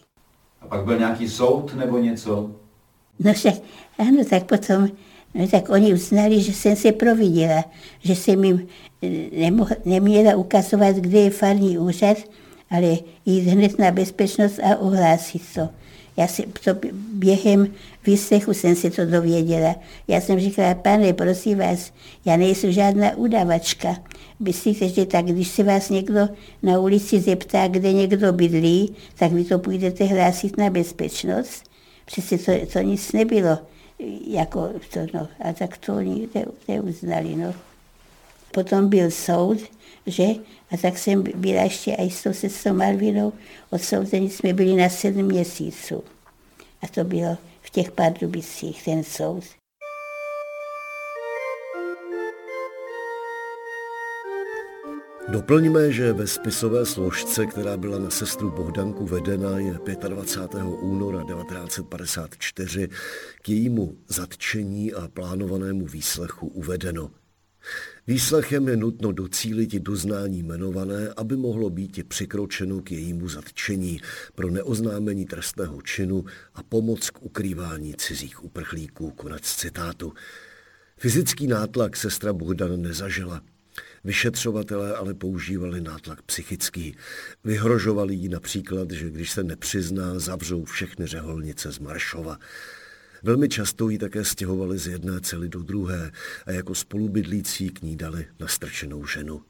A 0.60 0.66
pak 0.66 0.84
byl 0.84 0.98
nějaký 0.98 1.28
soud 1.28 1.74
nebo 1.74 1.98
něco? 1.98 2.50
No 3.18 3.32
však, 3.32 3.54
ano, 3.98 4.24
tak 4.30 4.44
potom, 4.44 4.88
no 5.34 5.48
tak 5.48 5.68
oni 5.68 5.94
uznali, 5.94 6.40
že 6.40 6.52
jsem 6.52 6.76
se 6.76 6.92
providěla, 6.92 7.64
že 8.00 8.16
jsem 8.16 8.44
jim 8.44 8.68
eh, 9.02 9.40
nemoh, 9.40 9.70
neměla 9.84 10.36
ukazovat, 10.36 10.96
kde 10.96 11.18
je 11.18 11.30
farní 11.30 11.78
úřad, 11.78 12.16
ale 12.70 12.96
jít 13.26 13.40
hned 13.40 13.78
na 13.78 13.90
bezpečnost 13.90 14.58
a 14.58 14.76
ohlásit 14.76 15.42
to. 15.54 15.68
Já 16.16 16.28
si 16.28 16.42
to 16.42 16.70
během 17.12 17.74
výslechu 18.06 18.54
jsem 18.54 18.76
si 18.76 18.90
to 18.90 19.06
dověděla. 19.06 19.76
Já 20.08 20.20
jsem 20.20 20.40
říkala, 20.40 20.74
pane, 20.74 21.12
prosím 21.12 21.58
vás, 21.58 21.92
já 22.24 22.36
nejsem 22.36 22.72
žádná 22.72 23.16
udavačka. 23.16 23.96
Myslíte, 24.40 24.88
že 24.88 25.06
tak, 25.06 25.24
když 25.24 25.48
se 25.48 25.62
vás 25.62 25.90
někdo 25.90 26.28
na 26.62 26.78
ulici 26.78 27.20
zeptá, 27.20 27.68
kde 27.68 27.92
někdo 27.92 28.32
bydlí, 28.32 28.94
tak 29.18 29.32
vy 29.32 29.44
to 29.44 29.58
půjdete 29.58 30.04
hlásit 30.04 30.56
na 30.56 30.70
bezpečnost? 30.70 31.64
Přece 32.04 32.38
to, 32.38 32.52
to 32.72 32.78
nic 32.78 33.12
nebylo. 33.12 33.58
Jako 34.26 34.70
to, 34.92 35.00
no, 35.14 35.28
a 35.40 35.52
tak 35.52 35.76
to 35.78 35.96
oni 35.96 36.28
neuznali. 36.68 37.36
No. 37.36 37.54
Potom 38.52 38.88
byl 38.88 39.10
soud, 39.10 39.58
že? 40.06 40.24
A 40.70 40.76
tak 40.76 40.98
jsem 40.98 41.24
byla 41.36 41.62
ještě 41.62 41.92
i 41.92 42.10
s 42.10 42.22
tou 42.22 42.32
sestrou 42.32 42.74
Malvinou, 42.74 43.32
odsouzení 43.70 44.30
jsme 44.30 44.52
byli 44.52 44.74
na 44.74 44.88
sedm 44.88 45.26
měsíců. 45.26 46.04
A 46.82 46.88
to 46.88 47.04
bylo 47.04 47.38
v 47.62 47.70
těch 47.70 47.90
Pardubicích, 47.90 48.84
ten 48.84 49.04
soud. 49.04 49.44
Doplňme, 55.28 55.92
že 55.92 56.12
ve 56.12 56.26
spisové 56.26 56.86
složce, 56.86 57.46
která 57.46 57.76
byla 57.76 57.98
na 57.98 58.10
sestru 58.10 58.50
Bohdanku 58.50 59.06
vedena, 59.06 59.58
je 59.58 59.78
25. 60.08 60.62
února 60.64 61.22
1954 61.22 62.88
k 63.42 63.48
jejímu 63.48 63.96
zatčení 64.08 64.92
a 64.92 65.08
plánovanému 65.08 65.86
výslechu 65.86 66.46
uvedeno– 66.46 67.10
Výslechem 68.08 68.68
je 68.68 68.76
nutno 68.76 69.12
docílit 69.12 69.74
doznání 69.74 70.38
jmenované, 70.38 71.08
aby 71.16 71.36
mohlo 71.36 71.70
být 71.70 72.08
přikročeno 72.08 72.82
k 72.82 72.92
jejímu 72.92 73.28
zatčení 73.28 74.00
pro 74.34 74.50
neoznámení 74.50 75.26
trestného 75.26 75.82
činu 75.82 76.24
a 76.54 76.62
pomoc 76.62 77.10
k 77.10 77.22
ukrývání 77.22 77.94
cizích 77.94 78.44
uprchlíků. 78.44 79.10
Konec 79.10 79.42
citátu. 79.42 80.12
Fyzický 80.96 81.46
nátlak 81.46 81.96
sestra 81.96 82.32
Bohdan 82.32 82.82
nezažila. 82.82 83.42
Vyšetřovatelé 84.04 84.94
ale 84.94 85.14
používali 85.14 85.80
nátlak 85.80 86.22
psychický. 86.22 86.96
Vyhrožovali 87.44 88.14
jí 88.14 88.28
například, 88.28 88.90
že 88.90 89.10
když 89.10 89.30
se 89.30 89.42
nepřizná, 89.44 90.18
zavřou 90.18 90.64
všechny 90.64 91.06
řeholnice 91.06 91.72
z 91.72 91.78
Maršova. 91.78 92.38
Velmi 93.26 93.48
často 93.48 93.88
ji 93.88 93.98
také 93.98 94.24
stěhovali 94.24 94.78
z 94.78 94.86
jedné 94.86 95.20
cely 95.20 95.48
do 95.48 95.62
druhé 95.62 96.10
a 96.46 96.52
jako 96.52 96.74
spolubydlící 96.74 97.70
k 97.70 97.82
ní 97.82 97.96
dali 97.96 98.26
nastrčenou 98.40 99.06
ženu. 99.06 99.42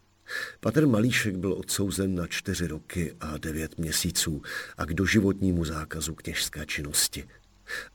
Pater 0.61 0.87
Malíšek 0.87 1.37
byl 1.37 1.53
odsouzen 1.53 2.15
na 2.15 2.27
čtyři 2.27 2.67
roky 2.67 3.15
a 3.21 3.39
devět 3.39 3.79
měsíců 3.79 4.43
a 4.77 4.85
k 4.85 4.95
doživotnímu 4.95 5.65
zákazu 5.65 6.15
kněžské 6.15 6.67
činnosti. 6.67 7.25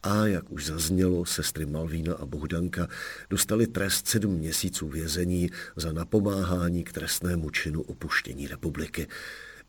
A, 0.03 0.27
jak 0.27 0.51
už 0.51 0.65
zaznělo, 0.65 1.25
sestry 1.25 1.65
Malvína 1.65 2.15
a 2.15 2.25
Bohdanka 2.25 2.87
dostali 3.29 3.67
trest 3.67 4.07
sedm 4.07 4.33
měsíců 4.33 4.87
vězení 4.87 5.49
za 5.75 5.91
napomáhání 5.91 6.83
k 6.83 6.93
trestnému 6.93 7.49
činu 7.49 7.81
opuštění 7.81 8.47
republiky. 8.47 9.07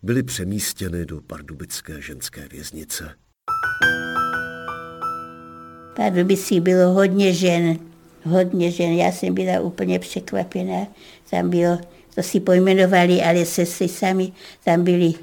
Byly 0.03 0.23
přemístěny 0.23 1.07
do 1.07 1.21
pardubické 1.21 2.01
ženské 2.01 2.49
věznice. 2.49 3.15
Pardubicích 5.97 6.61
bylo 6.61 6.93
hodně 6.93 7.33
žen, 7.33 7.79
hodně 8.25 8.71
žen. 8.71 8.93
Já 8.93 9.13
jsem 9.13 9.35
byla 9.35 9.61
úplně 9.61 9.99
překvapená. 9.99 10.87
Tam 11.31 11.51
bylo, 11.51 11.79
to 12.15 12.23
si 12.23 12.41
pojmenovali, 12.41 13.23
ale 13.23 13.45
sestry 13.45 13.89
sami, 13.89 14.33
tam 14.65 14.85
byly 14.85 15.15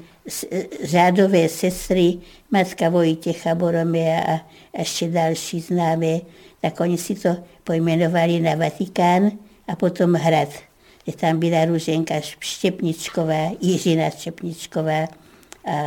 řádové 0.84 1.48
sestry, 1.48 2.18
matka 2.50 2.88
Vojtěcha 2.88 3.54
Boromea 3.54 4.20
a 4.20 4.40
ještě 4.78 5.08
další 5.08 5.60
známé, 5.60 6.20
tak 6.60 6.80
oni 6.80 6.98
si 6.98 7.14
to 7.14 7.36
pojmenovali 7.64 8.40
na 8.40 8.54
Vatikán 8.54 9.30
a 9.68 9.76
potom 9.76 10.14
hrad. 10.14 10.48
Je 11.06 11.12
tam 11.12 11.38
byla 11.38 11.64
Ruženka 11.64 12.14
Štěpničková, 12.40 13.50
Jiřina 13.60 14.10
Štěpničková 14.10 15.08
a 15.64 15.82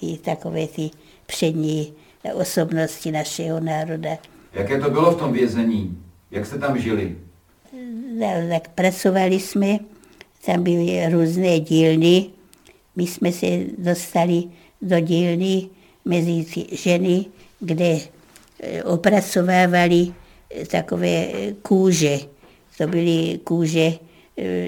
ty 0.00 0.18
takové 0.24 0.66
ty 0.66 0.90
přední 1.26 1.92
osobnosti 2.34 3.12
našeho 3.12 3.60
národa. 3.60 4.10
Jaké 4.52 4.80
to 4.80 4.90
bylo 4.90 5.10
v 5.10 5.18
tom 5.18 5.32
vězení? 5.32 5.98
Jak 6.30 6.46
jste 6.46 6.58
tam 6.58 6.78
žili? 6.78 7.16
No, 8.18 8.26
tak 8.50 8.68
pracovali 8.68 9.40
jsme, 9.40 9.78
tam 10.46 10.62
byly 10.62 11.08
různé 11.10 11.60
dílny. 11.60 12.26
My 12.96 13.06
jsme 13.06 13.32
se 13.32 13.46
dostali 13.78 14.44
do 14.82 15.00
dílny 15.00 15.68
mezi 16.04 16.66
ženy, 16.72 17.24
kde 17.60 17.98
eh, 18.60 18.82
opracovávali 18.82 20.12
eh, 20.50 20.66
takové 20.66 21.26
kůže. 21.62 22.18
To 22.78 22.86
byly 22.86 23.40
kůže, 23.44 23.92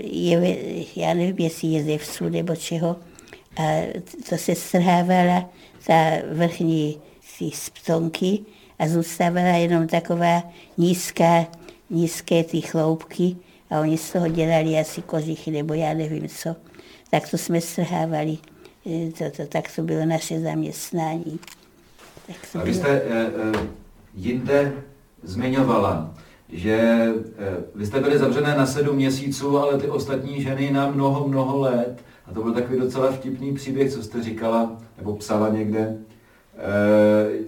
je, 0.02 0.56
já 0.96 1.14
nevím, 1.14 1.36
jestli 1.38 1.68
je 1.68 1.84
ze 1.84 1.98
vsu 1.98 2.28
nebo 2.28 2.56
čeho. 2.56 2.96
A 3.56 3.82
to 4.28 4.38
se 4.38 4.54
strhávala 4.54 5.50
ta 5.86 6.10
vrchní 6.32 6.96
ty 7.38 7.50
sptonky 7.54 8.40
a 8.78 8.88
zůstávala 8.88 9.48
jenom 9.48 9.86
taková 9.86 10.42
nízká, 10.78 11.46
nízké 11.90 12.44
ty 12.44 12.60
chloupky 12.60 13.36
a 13.70 13.80
oni 13.80 13.98
z 13.98 14.12
toho 14.12 14.28
dělali 14.28 14.78
asi 14.78 15.02
kožichy 15.02 15.50
nebo 15.50 15.74
já 15.74 15.94
nevím 15.94 16.28
co. 16.28 16.56
Tak 17.10 17.30
to 17.30 17.38
jsme 17.38 17.60
strhávali. 17.60 18.38
E, 18.86 19.10
to, 19.10 19.24
to, 19.36 19.46
tak 19.46 19.64
to 19.76 19.82
bylo 19.82 20.06
naše 20.06 20.40
zaměstnání. 20.40 21.38
Tak 22.26 22.36
to 22.52 22.58
a 22.58 22.64
vy 22.64 22.74
jste 22.74 22.88
e, 22.88 23.26
e, 23.26 23.30
jinde 24.14 24.72
zmiňovala, 25.22 26.14
že 26.48 27.06
vy 27.74 27.86
jste 27.86 28.00
byli 28.00 28.18
zavřené 28.18 28.56
na 28.56 28.66
sedm 28.66 28.96
měsíců, 28.96 29.58
ale 29.58 29.78
ty 29.78 29.88
ostatní 29.88 30.42
ženy 30.42 30.70
na 30.70 30.90
mnoho, 30.90 31.28
mnoho 31.28 31.58
let. 31.58 32.02
A 32.26 32.32
to 32.32 32.42
byl 32.42 32.52
takový 32.52 32.78
docela 32.78 33.12
vtipný 33.12 33.54
příběh, 33.54 33.92
co 33.92 34.02
jste 34.02 34.22
říkala, 34.22 34.82
nebo 34.98 35.16
psala 35.16 35.48
někde, 35.48 35.98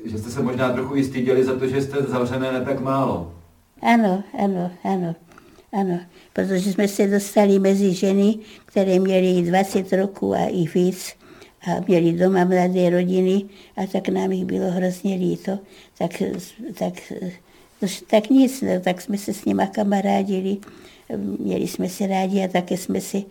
že 0.05 0.19
jste 0.19 0.31
se 0.31 0.43
možná 0.43 0.73
trochu 0.73 0.97
i 0.97 1.05
styděli 1.05 1.45
za 1.45 1.59
to, 1.59 1.67
že 1.67 1.83
jste 1.83 2.03
zavřené 2.03 2.53
ne 2.53 2.65
tak 2.65 2.81
málo. 2.81 3.35
Ano, 3.83 4.23
ano, 4.39 4.71
ano. 4.85 5.15
Ano, 5.73 6.01
protože 6.33 6.73
jsme 6.73 6.89
se 6.89 7.07
dostali 7.07 7.59
mezi 7.59 7.95
ženy, 7.95 8.39
které 8.67 8.99
měly 8.99 9.43
20 9.43 9.93
roků 9.93 10.35
a 10.35 10.47
i 10.47 10.69
víc 10.75 11.13
a 11.63 11.81
měli 11.89 12.13
doma 12.13 12.45
mladé 12.45 12.91
rodiny 12.91 13.45
a 13.77 13.87
tak 13.87 14.09
nám 14.09 14.33
jich 14.33 14.45
bylo 14.45 14.71
hrozně 14.71 15.15
líto. 15.15 15.59
Tak, 15.99 16.23
tak, 16.79 16.95
tak 18.07 18.31
nic, 18.31 18.63
no, 18.63 18.81
tak 18.81 19.01
jsme 19.01 19.19
se 19.19 19.35
s 19.35 19.45
nima 19.45 19.67
kamarádili, 19.67 20.57
měli 21.39 21.67
jsme 21.69 21.89
se 21.89 22.07
rádi 22.07 22.45
a 22.45 22.49
také 22.49 22.77
jsme 22.77 23.01
si 23.01 23.25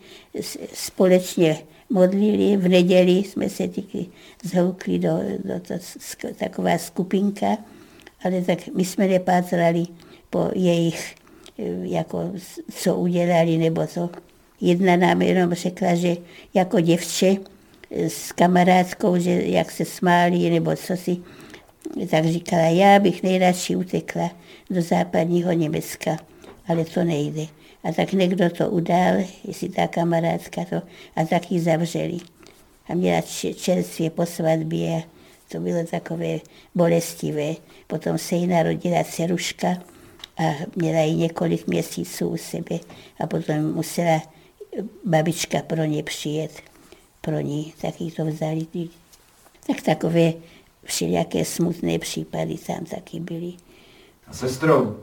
společně 0.74 1.58
modlili. 1.90 2.56
V 2.56 2.68
neděli 2.68 3.10
jsme 3.10 3.48
se 3.48 3.68
taky 3.68 4.06
zhoukli 4.44 4.98
do, 4.98 5.18
do 5.44 5.60
to, 5.60 5.74
taková 6.38 6.78
skupinka, 6.78 7.56
ale 8.24 8.42
tak 8.42 8.58
my 8.74 8.84
jsme 8.84 9.08
nepátrali 9.08 9.84
po 10.30 10.50
jejich, 10.54 11.14
jako 11.82 12.32
co 12.72 12.96
udělali 12.96 13.58
nebo 13.58 13.86
to. 13.86 14.10
Jedna 14.60 14.96
nám 14.96 15.22
jenom 15.22 15.54
řekla, 15.54 15.94
že 15.94 16.16
jako 16.54 16.80
děvče 16.80 17.36
s 17.90 18.32
kamarádkou, 18.32 19.18
že 19.18 19.30
jak 19.30 19.70
se 19.70 19.84
smáli 19.84 20.50
nebo 20.50 20.76
co 20.76 20.96
si, 20.96 21.16
tak 22.10 22.26
říkala, 22.26 22.62
já 22.62 22.98
bych 22.98 23.22
nejradši 23.22 23.76
utekla 23.76 24.30
do 24.70 24.82
západního 24.82 25.52
Německa, 25.52 26.16
ale 26.68 26.84
to 26.84 27.04
nejde. 27.04 27.46
A 27.84 27.92
tak 27.92 28.12
někdo 28.12 28.50
to 28.50 28.70
udal, 28.70 29.14
jestli 29.44 29.68
ta 29.68 29.86
kamarádka 29.86 30.64
to, 30.64 30.82
a 31.16 31.24
tak 31.24 31.52
ji 31.52 31.60
zavřeli. 31.60 32.18
A 32.88 32.94
měla 32.94 33.22
čerstvě 33.56 34.10
po 34.10 34.26
svatbě, 34.26 35.02
to 35.48 35.60
bylo 35.60 35.84
takové 35.84 36.38
bolestivé. 36.74 37.54
Potom 37.86 38.18
se 38.18 38.34
jí 38.34 38.46
narodila 38.46 39.04
ceruška 39.04 39.68
a 40.38 40.42
měla 40.76 41.00
ji 41.00 41.14
několik 41.14 41.66
měsíců 41.66 42.28
u 42.28 42.36
sebe 42.36 42.78
a 43.20 43.26
potom 43.26 43.72
musela 43.72 44.22
babička 45.04 45.62
pro 45.62 45.84
ně 45.84 46.02
přijet, 46.02 46.62
pro 47.20 47.40
ní, 47.40 47.74
tak 47.80 48.00
jí 48.00 48.10
to 48.10 48.24
vzali. 48.24 48.66
Tak 49.66 49.82
takové 49.82 50.32
všelijaké 50.84 51.44
smutné 51.44 51.98
případy 51.98 52.58
tam 52.58 52.84
taky 52.84 53.20
byly. 53.20 53.52
A 54.26 54.32
sestro, 54.32 54.96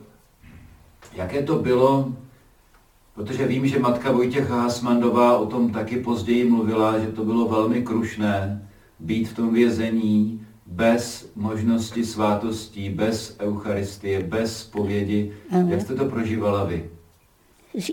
jaké 1.14 1.44
to 1.44 1.56
bylo 1.56 2.14
Protože 3.18 3.48
vím, 3.48 3.68
že 3.68 3.80
matka 3.80 4.12
Vojtěcha 4.12 4.62
Hasmandová 4.62 5.38
o 5.38 5.46
tom 5.46 5.72
taky 5.72 5.98
později 5.98 6.50
mluvila, 6.50 7.00
že 7.00 7.08
to 7.08 7.26
bylo 7.26 7.48
velmi 7.48 7.82
krušné 7.82 8.68
být 9.00 9.26
v 9.26 9.36
tom 9.36 9.54
vězení 9.54 10.46
bez 10.66 11.32
možnosti 11.36 12.06
svátostí, 12.06 12.90
bez 12.90 13.36
Eucharistie, 13.40 14.24
bez 14.24 14.64
povědi. 14.64 15.34
Aha. 15.50 15.70
Jak 15.70 15.82
jste 15.82 15.96
to 15.96 16.06
prožívala 16.06 16.64
vy? 16.64 16.90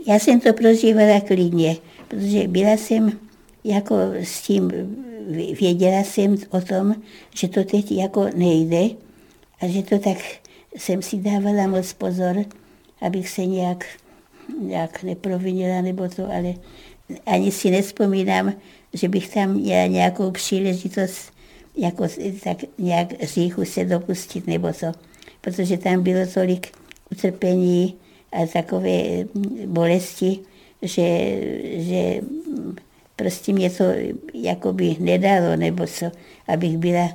Já 0.06 0.18
jsem 0.18 0.40
to 0.40 0.52
prožívala 0.52 1.20
klidně, 1.20 1.76
protože 2.08 2.48
byla 2.48 2.72
jsem 2.76 3.12
jako 3.64 3.96
s 4.22 4.42
tím, 4.42 4.70
věděla 5.60 6.04
jsem 6.04 6.37
o 6.50 6.60
tom, 6.60 6.94
že 7.34 7.48
to 7.48 7.64
teď 7.64 7.92
jako 7.92 8.26
nejde 8.37 8.96
a 9.60 9.68
že 9.68 9.82
to 9.82 9.98
tak 9.98 10.18
jsem 10.76 11.02
si 11.02 11.16
dávala 11.16 11.66
moc 11.66 11.92
pozor, 11.92 12.37
abych 13.00 13.28
se 13.28 13.46
nějak 13.46 13.87
nějak 14.61 15.02
neprovinila 15.02 15.83
nebo 15.83 16.09
to, 16.09 16.33
ale 16.33 16.54
ani 17.26 17.52
si 17.52 17.70
nespomínám, 17.70 18.52
že 18.92 19.09
bych 19.09 19.28
tam 19.28 19.54
měla 19.54 19.87
nějakou 19.87 20.30
příležitost 20.30 21.33
jako 21.76 22.04
tak 22.44 22.57
nějak 22.78 23.22
říchu 23.22 23.64
se 23.64 23.85
dopustit 23.85 24.46
nebo 24.46 24.72
to, 24.72 24.87
protože 25.40 25.78
tam 25.78 26.02
bylo 26.02 26.26
tolik 26.26 26.66
utrpení 27.12 27.94
a 28.33 28.46
takové 28.46 29.02
bolesti, 29.66 30.38
že, 30.83 31.38
že 31.76 32.20
prostě 33.16 33.52
mě 33.52 33.70
to 33.70 33.85
jakoby 34.35 34.96
nedalo, 35.00 35.57
nebo 35.57 35.87
co, 35.87 36.11
abych 36.48 36.78
byla 36.78 37.09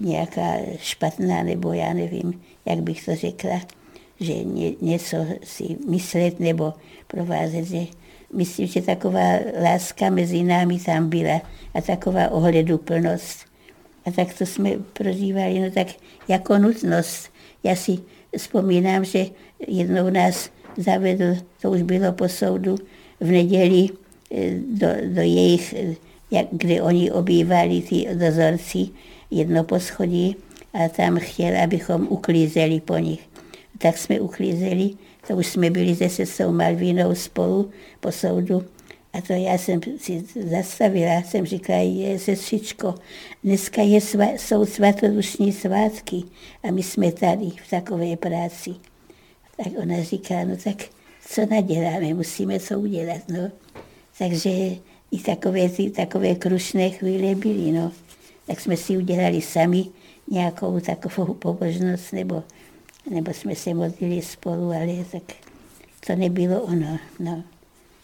nějaká 0.00 0.56
špatná, 0.78 1.42
nebo 1.42 1.72
já 1.72 1.92
nevím, 1.92 2.40
jak 2.66 2.80
bych 2.80 3.04
to 3.04 3.16
řekla 3.16 3.60
že 4.20 4.44
ně, 4.44 4.72
něco 4.80 5.16
si 5.44 5.76
myslet 5.88 6.40
nebo 6.40 6.74
provázet. 7.06 7.64
Že 7.64 7.86
myslím, 8.32 8.66
že 8.66 8.82
taková 8.82 9.38
láska 9.62 10.10
mezi 10.10 10.42
námi 10.42 10.78
tam 10.78 11.08
byla 11.08 11.40
a 11.74 11.80
taková 11.80 12.28
ohleduplnost. 12.28 13.46
A 14.06 14.10
tak 14.10 14.34
to 14.34 14.46
jsme 14.46 14.70
prožívali, 14.92 15.60
no 15.60 15.70
tak 15.70 15.86
jako 16.28 16.58
nutnost. 16.58 17.30
Já 17.64 17.76
si 17.76 17.98
vzpomínám, 18.36 19.04
že 19.04 19.26
jednou 19.66 20.10
nás 20.10 20.50
zavedl, 20.76 21.36
to 21.62 21.70
už 21.70 21.82
bylo 21.82 22.12
po 22.12 22.28
soudu, 22.28 22.76
v 23.20 23.30
neděli 23.30 23.88
eh, 24.34 24.50
do, 24.70 24.86
do 25.14 25.20
jejich, 25.20 25.74
eh, 25.74 25.94
jak, 26.30 26.46
kde 26.52 26.82
oni 26.82 27.10
obývali, 27.10 27.82
ty 27.82 28.08
dozorci, 28.14 28.88
jedno 29.30 29.64
poschodí 29.64 30.36
a 30.72 30.88
tam 30.88 31.18
chtěl, 31.18 31.62
abychom 31.62 32.06
uklízeli 32.10 32.80
po 32.80 32.98
nich 32.98 33.28
tak 33.78 33.98
jsme 33.98 34.20
uklízeli, 34.20 34.90
to 35.26 35.34
už 35.34 35.46
jsme 35.46 35.70
byli 35.70 35.96
se 35.96 36.08
sestou 36.08 36.52
Malvinou 36.52 37.14
spolu 37.14 37.70
po 38.00 38.12
soudu. 38.12 38.64
A 39.12 39.20
to 39.20 39.32
já 39.32 39.58
jsem 39.58 39.80
si 39.98 40.24
zastavila, 40.50 41.22
jsem 41.22 41.46
říkala, 41.46 41.78
je 41.78 42.18
sestřičko, 42.18 42.94
dneska 43.44 43.82
je 43.82 44.00
sva, 44.00 44.24
jsou 44.24 44.64
svatodušní 44.64 45.52
svátky 45.52 46.22
a 46.62 46.70
my 46.70 46.82
jsme 46.82 47.12
tady 47.12 47.50
v 47.66 47.70
takové 47.70 48.16
práci. 48.16 48.74
Tak 49.56 49.72
ona 49.82 50.02
říká, 50.02 50.44
no 50.44 50.56
tak 50.56 50.76
co 51.28 51.46
naděláme, 51.46 52.14
musíme 52.14 52.60
co 52.60 52.80
udělat, 52.80 53.20
no. 53.28 53.50
Takže 54.18 54.50
i 55.10 55.18
takové, 55.26 55.68
ty, 55.68 55.90
takové 55.90 56.34
krušné 56.34 56.90
chvíle 56.90 57.34
byly, 57.34 57.72
no. 57.72 57.92
Tak 58.46 58.60
jsme 58.60 58.76
si 58.76 58.96
udělali 58.96 59.40
sami 59.40 59.84
nějakou 60.30 60.80
takovou 60.80 61.34
pobožnost 61.34 62.12
nebo 62.12 62.42
nebo 63.10 63.34
jsme 63.34 63.54
se 63.54 63.74
modlili 63.74 64.22
spolu, 64.22 64.70
ale 64.70 65.04
tak 65.12 65.22
to 66.06 66.16
nebylo 66.16 66.62
ono. 66.62 66.98
No. 67.18 67.42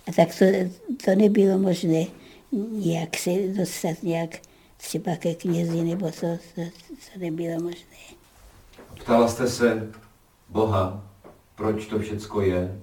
A 0.07 0.12
tak 0.12 0.29
to, 0.38 0.45
to 1.05 1.14
nebylo 1.14 1.59
možné 1.59 2.07
jak 2.79 3.17
se 3.17 3.31
dostat 3.49 4.03
nějak 4.03 4.38
třeba 4.77 5.17
ke 5.17 5.35
knězi, 5.35 5.85
nebo 5.85 6.11
to, 6.11 6.27
to, 6.55 6.62
to 7.12 7.19
nebylo 7.19 7.61
možné. 7.61 7.97
Ptala 9.01 9.29
jste 9.29 9.49
se 9.49 9.90
Boha, 10.49 11.05
proč 11.55 11.87
to 11.87 11.99
všecko 11.99 12.40
je? 12.40 12.81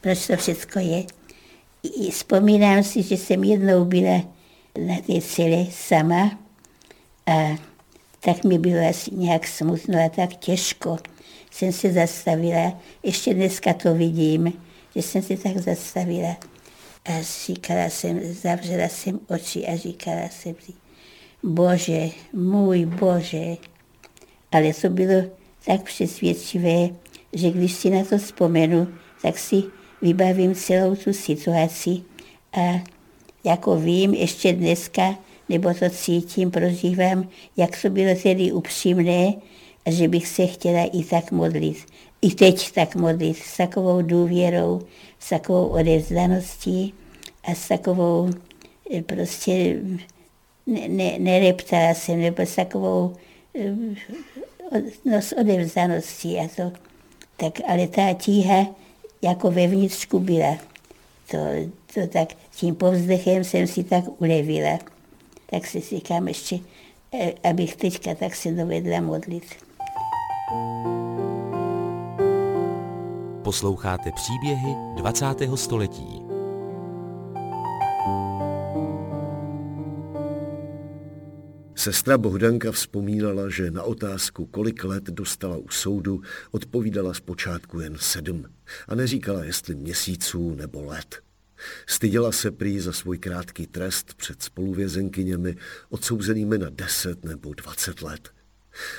Proč 0.00 0.26
to 0.26 0.36
všecko 0.36 0.78
je? 0.78 1.04
I 1.82 2.10
vzpomínám 2.10 2.82
si, 2.82 3.02
že 3.02 3.16
jsem 3.16 3.44
jednou 3.44 3.84
byla 3.84 4.20
na 4.86 4.96
té 5.06 5.20
celé 5.20 5.66
sama 5.70 6.38
a 7.26 7.56
tak 8.20 8.44
mi 8.44 8.58
bylo 8.58 8.88
asi 8.88 9.14
nějak 9.14 9.46
smutno 9.46 10.04
a 10.06 10.08
tak 10.08 10.36
těžko 10.36 10.96
jsem 11.54 11.72
se 11.72 11.92
zastavila, 11.92 12.80
ještě 13.02 13.34
dneska 13.34 13.72
to 13.72 13.94
vidím, 13.94 14.52
že 14.96 15.02
jsem 15.02 15.22
se 15.22 15.36
tak 15.36 15.58
zastavila. 15.58 16.36
A 17.04 17.22
říkala 17.46 17.84
jsem, 17.90 18.20
zavřela 18.34 18.88
jsem 18.88 19.20
oči 19.28 19.66
a 19.66 19.76
říkala 19.76 20.28
jsem 20.28 20.54
si, 20.66 20.72
Bože, 21.42 22.08
můj 22.32 22.86
Bože. 22.86 23.56
Ale 24.52 24.74
to 24.74 24.88
bylo 24.88 25.22
tak 25.66 25.82
přesvědčivé, 25.82 26.88
že 27.32 27.50
když 27.50 27.72
si 27.72 27.90
na 27.90 28.04
to 28.04 28.18
vzpomenu, 28.18 28.88
tak 29.22 29.38
si 29.38 29.62
vybavím 30.02 30.54
celou 30.54 30.96
tu 30.96 31.12
situaci. 31.12 32.02
A 32.52 32.84
jako 33.44 33.76
vím 33.76 34.14
ještě 34.14 34.52
dneska, 34.52 35.18
nebo 35.48 35.74
to 35.74 35.90
cítím, 35.90 36.50
prožívám, 36.50 37.28
jak 37.56 37.82
to 37.82 37.90
bylo 37.90 38.14
tedy 38.22 38.52
upřímné, 38.52 39.32
a 39.86 39.90
že 39.90 40.08
bych 40.08 40.28
se 40.28 40.46
chtěla 40.46 40.84
i 40.84 41.04
tak 41.04 41.32
modlit. 41.32 41.76
I 42.22 42.30
teď 42.30 42.72
tak 42.72 42.96
modlit 42.96 43.36
s 43.36 43.56
takovou 43.56 44.02
důvěrou, 44.02 44.80
s 45.18 45.28
takovou 45.28 45.66
odevzdaností 45.66 46.94
a 47.44 47.54
s 47.54 47.68
takovou 47.68 48.30
eh, 48.94 49.02
prostě 49.02 49.80
ne, 50.66 50.88
ne, 50.88 51.18
nereptala 51.18 51.94
jsem, 51.94 52.20
nebo 52.20 52.42
s 52.42 52.54
takovou 52.54 53.16
eh, 53.58 53.74
no, 55.04 55.22
s 55.22 55.32
odevzdaností 55.32 56.38
a 56.38 56.48
to. 56.56 56.72
Tak, 57.36 57.60
ale 57.68 57.88
ta 57.88 58.12
tíha 58.12 58.66
jako 59.22 59.50
vevnitřku 59.50 60.18
byla. 60.18 60.58
To, 61.30 61.38
to 61.94 62.06
tak, 62.06 62.28
tím 62.56 62.74
povzdechem 62.74 63.44
jsem 63.44 63.66
si 63.66 63.84
tak 63.84 64.04
ulevila. 64.20 64.78
Tak 65.50 65.66
si 65.66 65.80
říkám 65.80 66.28
ještě, 66.28 66.58
eh, 67.12 67.32
abych 67.50 67.76
teďka 67.76 68.14
tak 68.14 68.34
se 68.34 68.52
dovedla 68.52 69.00
modlit. 69.00 69.63
Posloucháte 73.42 74.12
příběhy 74.12 74.76
20. 74.96 75.26
století. 75.54 76.22
Sestra 81.74 82.18
Bohdanka 82.18 82.72
vzpomínala, 82.72 83.48
že 83.48 83.70
na 83.70 83.82
otázku, 83.82 84.46
kolik 84.46 84.84
let 84.84 85.04
dostala 85.04 85.56
u 85.56 85.68
soudu, 85.68 86.22
odpovídala 86.50 87.14
zpočátku 87.14 87.80
jen 87.80 87.96
sedm 88.00 88.44
a 88.88 88.94
neříkala, 88.94 89.44
jestli 89.44 89.74
měsíců 89.74 90.54
nebo 90.54 90.84
let. 90.84 91.22
Styděla 91.86 92.32
se 92.32 92.50
prý 92.50 92.80
za 92.80 92.92
svůj 92.92 93.18
krátký 93.18 93.66
trest 93.66 94.14
před 94.14 94.42
spoluvězenkyněmi 94.42 95.56
odsouzenými 95.88 96.58
na 96.58 96.70
10 96.70 97.24
nebo 97.24 97.54
20 97.54 98.02
let. 98.02 98.33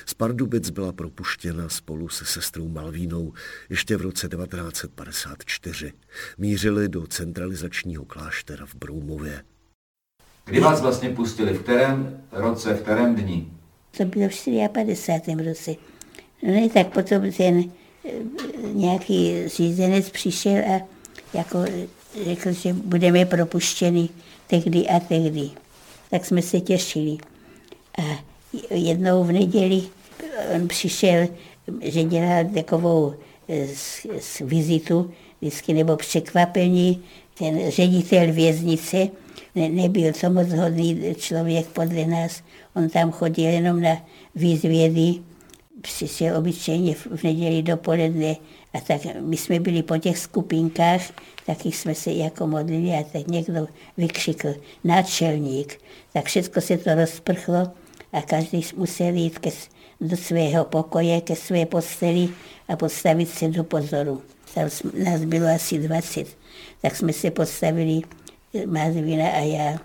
Z 0.05 0.13
Pardubic 0.13 0.69
byla 0.69 0.91
propuštěna 0.91 1.69
spolu 1.69 2.09
se 2.09 2.26
sestrou 2.26 2.67
Malvínou 2.67 3.34
ještě 3.69 3.97
v 3.97 4.01
roce 4.01 4.30
1954. 4.30 5.93
Mířili 6.38 6.89
do 6.89 7.07
centralizačního 7.07 8.05
kláštera 8.05 8.65
v 8.65 8.76
Broumově. 8.76 9.43
Kdy 10.45 10.59
vás 10.59 10.82
vlastně 10.82 11.09
pustili? 11.09 11.53
V 11.53 11.63
kterém 11.63 12.23
roce, 12.32 12.73
v 12.73 12.82
kterém 12.82 13.15
dní? 13.15 13.57
To 13.97 14.05
bylo 14.05 14.30
v 14.30 14.69
54. 14.71 15.43
roce. 15.49 15.71
No 16.43 16.51
ne, 16.51 16.69
tak 16.69 16.88
potom 16.93 17.32
ten 17.32 17.63
eh, 18.05 18.11
nějaký 18.73 19.47
řízenec 19.47 20.09
přišel 20.09 20.57
a 20.57 20.82
jako 21.34 21.65
řekl, 22.23 22.51
že 22.51 22.73
budeme 22.73 23.26
propuštěni 23.26 24.09
tehdy 24.47 24.88
a 24.88 24.99
tehdy. 24.99 25.49
Tak 26.09 26.26
jsme 26.26 26.41
se 26.41 26.59
těšili. 26.59 27.17
A 27.99 28.34
jednou 28.70 29.24
v 29.24 29.32
neděli 29.32 29.84
on 30.56 30.68
přišel, 30.68 31.28
že 31.82 32.03
dělal 32.03 32.45
takovou 32.53 33.14
eh, 33.49 33.68
z 34.20 34.39
vizitu 34.39 35.12
vždycky 35.41 35.74
nebo 35.74 35.97
překvapení, 35.97 37.03
ten 37.38 37.72
ředitel 37.72 38.34
věznice, 38.34 39.08
ne, 39.56 39.70
nebyl 39.70 40.14
to 40.22 40.30
moc 40.30 40.53
hodný 40.53 41.16
člověk 41.18 41.68
podle 41.68 42.06
nás, 42.06 42.43
on 42.76 42.89
tam 42.89 43.12
chodil 43.12 43.49
jenom 43.49 43.82
na 43.82 43.97
výzvědy, 44.36 45.14
přišel 45.82 46.38
obyčejně 46.38 46.95
v 46.95 47.24
neděli 47.24 47.64
dopoledne 47.64 48.36
a 48.74 48.82
tak 48.82 49.01
my 49.22 49.38
jsme 49.38 49.60
byli 49.60 49.84
po 49.84 49.97
těch 49.97 50.18
skupinkách, 50.18 51.01
taky 51.45 51.72
jsme 51.72 51.95
se 51.95 52.12
jako 52.12 52.47
modlili 52.47 52.89
a 52.91 53.03
tak 53.03 53.28
někdo 53.28 53.68
vykřikl 53.97 54.56
náčelník. 54.84 55.82
Tak 56.14 56.26
všechno 56.26 56.62
se 56.62 56.78
to 56.78 56.95
rozprchlo 56.95 57.72
a 58.16 58.22
každý 58.22 58.66
musel 58.76 59.13
jít 59.13 59.39
ke, 59.39 59.49
do 60.01 60.18
svého 60.18 60.66
pokoje, 60.66 61.22
ke 61.22 61.36
své 61.36 61.66
posteli 61.66 62.30
a 62.68 62.76
postavit 62.76 63.30
se 63.30 63.47
do 63.47 63.63
pozoru. 63.63 64.22
Tam 64.53 64.70
nás 65.03 65.22
bylo 65.22 65.55
asi 65.55 65.78
20, 65.78 66.28
tak 66.82 66.95
jsme 66.95 67.13
se 67.13 67.32
postavili, 67.32 68.01
Mazvina 68.66 69.30
a 69.30 69.39
já, 69.39 69.80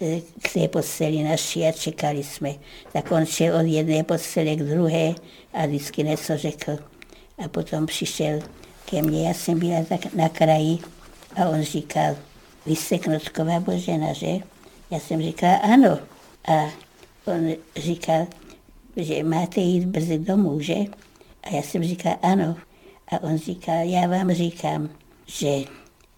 e, 0.00 0.20
k 0.42 0.52
té 0.52 0.68
posteli 0.68 1.22
naší 1.22 1.66
a 1.66 1.72
čekali 1.72 2.24
jsme. 2.24 2.54
Tak 2.92 3.12
on 3.12 3.26
šel 3.26 3.56
od 3.56 3.66
jedné 3.66 4.02
postele 4.02 4.56
k 4.56 4.62
druhé 4.62 5.14
a 5.52 5.66
vždycky 5.66 6.02
něco 6.02 6.36
řekl. 6.36 6.78
A 7.44 7.48
potom 7.48 7.86
přišel 7.86 8.38
ke 8.84 9.02
mně, 9.02 9.28
já 9.28 9.34
jsem 9.34 9.58
byla 9.58 9.84
tak 9.84 10.14
na 10.14 10.28
kraji 10.28 10.78
a 11.36 11.48
on 11.48 11.62
říkal, 11.62 12.16
vy 12.66 12.76
jste 12.76 12.98
Knotková 12.98 13.60
Božena, 13.60 14.12
že? 14.12 14.38
Já 14.90 15.00
jsem 15.00 15.22
říkala, 15.22 15.56
ano. 15.56 15.98
A 16.48 16.70
on 17.26 17.54
říkal, 17.76 18.26
že 18.96 19.22
máte 19.22 19.60
jít 19.60 19.84
brzy 19.84 20.18
domů, 20.18 20.60
že? 20.60 20.74
A 21.42 21.54
já 21.54 21.62
jsem 21.62 21.84
říkala, 21.84 22.18
ano. 22.22 22.56
A 23.08 23.22
on 23.22 23.38
říkal, 23.38 23.84
já 23.84 24.06
vám 24.06 24.32
říkám, 24.32 24.88
že 25.26 25.48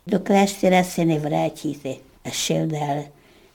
do 0.07 0.21
kláštera 0.21 0.85
se 0.85 1.05
nevrátíte. 1.05 1.95
A 2.25 2.31
šel 2.31 2.67
dál. 2.67 3.05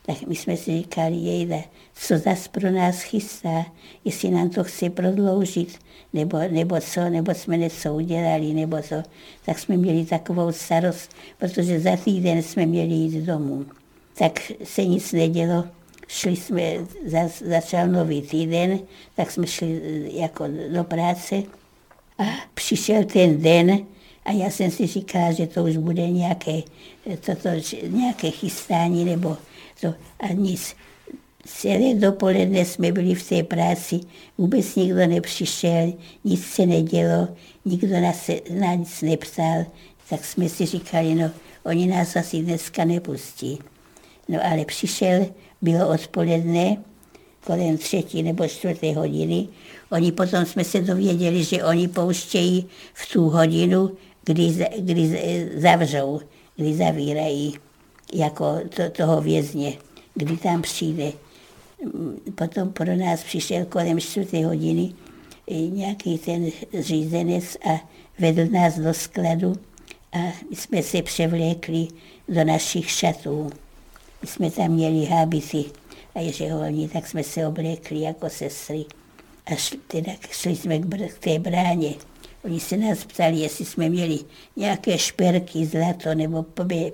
Tak 0.06 0.22
my 0.28 0.36
jsme 0.36 0.58
si 0.58 0.78
říkali, 0.78 1.16
jejda, 1.16 1.58
co 1.94 2.18
zas 2.18 2.48
pro 2.48 2.72
nás 2.72 3.02
chystá, 3.02 3.66
jestli 4.06 4.30
nám 4.30 4.50
to 4.50 4.64
chce 4.64 4.90
prodloužit, 4.90 5.80
nebo, 6.14 6.38
nebo 6.50 6.82
co, 6.82 7.10
nebo 7.10 7.34
jsme 7.34 7.58
něco 7.58 7.96
udělali, 7.96 8.54
nebo 8.54 8.82
co. 8.82 8.96
Tak 9.46 9.60
jsme 9.60 9.78
měli 9.78 10.06
takovou 10.06 10.52
starost, 10.52 11.12
protože 11.38 11.80
za 11.80 11.98
týden 11.98 12.44
jsme 12.44 12.66
měli 12.66 12.94
jít 12.94 13.26
domů. 13.26 13.66
Tak 14.18 14.52
se 14.64 14.86
nic 14.86 15.12
nedělo, 15.12 15.64
šli 16.08 16.36
jsme, 16.36 16.74
začal 17.46 17.88
nový 17.88 18.22
týden, 18.22 18.80
tak 19.16 19.32
jsme 19.32 19.48
šli 19.48 19.82
jako 20.14 20.46
do 20.74 20.84
práce 20.84 21.44
a 22.18 22.24
přišel 22.54 23.04
ten 23.04 23.42
den 23.42 23.80
a 24.26 24.32
já 24.32 24.50
jsem 24.50 24.72
si 24.72 24.88
říkala, 24.88 25.32
že 25.32 25.48
to 25.48 25.64
už 25.64 25.78
bude 25.78 26.10
nějaké, 26.10 26.62
toto, 27.26 27.50
nějaké 27.88 28.32
chystání 28.32 29.06
nebo 29.06 29.38
to 29.82 29.94
a 30.20 30.28
nic. 30.34 30.76
Celé 31.46 31.94
dopoledne 31.94 32.66
jsme 32.66 32.92
byli 32.92 33.16
v 33.16 33.30
té 33.30 33.44
práci, 33.44 34.00
vůbec 34.38 34.76
nikdo 34.76 35.08
nepřišel, 35.08 35.94
nic 36.24 36.46
se 36.46 36.66
nedělo, 36.66 37.28
nikdo 37.66 38.00
nás 38.00 38.30
na 38.60 38.74
nic 38.74 39.02
nepsal, 39.02 39.66
tak 40.10 40.26
jsme 40.26 40.50
si 40.50 40.66
říkali, 40.66 41.16
no, 41.16 41.32
oni 41.64 41.88
nás 41.88 42.16
asi 42.16 42.42
dneska 42.42 42.86
nepustí. 42.86 43.60
No 44.28 44.40
ale 44.44 44.66
přišel, 44.66 45.28
bylo 45.62 45.90
odpoledne, 45.90 46.78
kolem 47.46 47.78
třetí 47.78 48.24
nebo 48.24 48.48
čtvrté 48.48 48.94
hodiny. 48.94 49.48
Oni 49.92 50.12
potom 50.12 50.46
jsme 50.46 50.64
se 50.64 50.82
dověděli, 50.82 51.44
že 51.44 51.64
oni 51.64 51.88
pouštějí 51.88 52.66
v 52.94 53.14
tu 53.14 53.30
hodinu, 53.30 53.92
kdy, 54.26 54.68
kdy 54.80 55.10
zavřou, 55.56 56.20
kdy 56.56 56.74
zavírají 56.74 57.54
jako 58.14 58.60
to, 58.76 58.90
toho 58.90 59.22
vězně, 59.22 59.74
kdy 60.16 60.38
tam 60.38 60.62
přijde. 60.62 61.12
Potom 62.36 62.72
pro 62.72 62.96
nás 62.96 63.24
přišel 63.24 63.66
kolem 63.66 64.00
čtvrté 64.00 64.46
hodiny 64.46 64.94
nějaký 65.70 66.18
ten 66.18 66.50
řízenec 66.80 67.58
a 67.70 67.88
vedl 68.20 68.52
nás 68.52 68.80
do 68.80 68.94
skladu 68.94 69.56
a 70.14 70.34
jsme 70.54 70.84
se 70.84 71.02
převlékli 71.02 71.88
do 72.30 72.44
našich 72.44 72.92
šatů. 72.92 73.50
Jsme 74.28 74.52
tam 74.52 74.72
měli 74.72 75.06
hábity 75.06 75.66
a 76.16 76.20
ježeholní, 76.20 76.90
tak 76.90 77.08
jsme 77.08 77.24
se 77.24 77.48
oblékli 77.48 78.02
jako 78.02 78.30
sestry. 78.30 78.86
A 79.46 79.56
šli, 79.56 79.78
teda 79.88 80.12
šli 80.32 80.56
jsme 80.56 80.80
k, 80.80 80.86
br- 80.86 81.08
k 81.08 81.20
té 81.20 81.40
bráně. 81.40 81.94
Oni 82.44 82.60
se 82.60 82.78
nás 82.78 83.06
ptali, 83.06 83.38
jestli 83.38 83.66
jsme 83.66 83.90
měli 83.90 84.20
nějaké 84.56 84.98
šperky, 84.98 85.66
zlato 85.66 86.16
nebo 86.16 86.46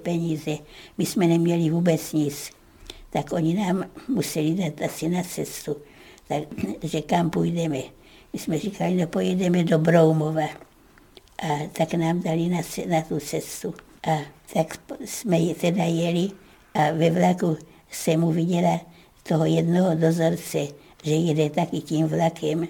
peníze. 0.04 0.58
My 0.98 1.06
jsme 1.06 1.28
neměli 1.28 1.70
vůbec 1.70 2.14
nic. 2.14 2.50
Tak 3.10 3.34
oni 3.34 3.54
nám 3.54 3.86
museli 4.08 4.54
dát 4.54 4.82
asi 4.86 5.10
na 5.10 5.24
cestu, 5.24 5.76
tak, 6.28 6.44
že 6.84 7.02
kam 7.02 7.30
půjdeme. 7.30 7.80
My 8.34 8.40
jsme 8.40 8.60
říkali, 8.60 8.96
no 8.96 9.08
pojedeme 9.08 9.64
do 9.64 9.80
Broumova. 9.80 10.50
A 11.44 11.48
tak 11.72 11.94
nám 11.94 12.22
dali 12.22 12.50
na, 12.50 12.62
na 12.88 13.02
tu 13.02 13.20
cestu. 13.20 13.74
A 14.08 14.18
tak 14.54 14.80
jsme 15.06 15.40
teda 15.62 15.84
jeli 15.84 16.43
a 16.74 16.92
ve 16.92 17.10
vlaku 17.10 17.58
jsem 17.92 18.24
uviděla 18.24 18.80
toho 19.24 19.46
jednoho 19.46 19.96
dozorce, 19.96 20.68
že 21.04 21.12
jede 21.12 21.50
taky 21.50 21.82
tím 21.82 22.08
vlakem. 22.08 22.68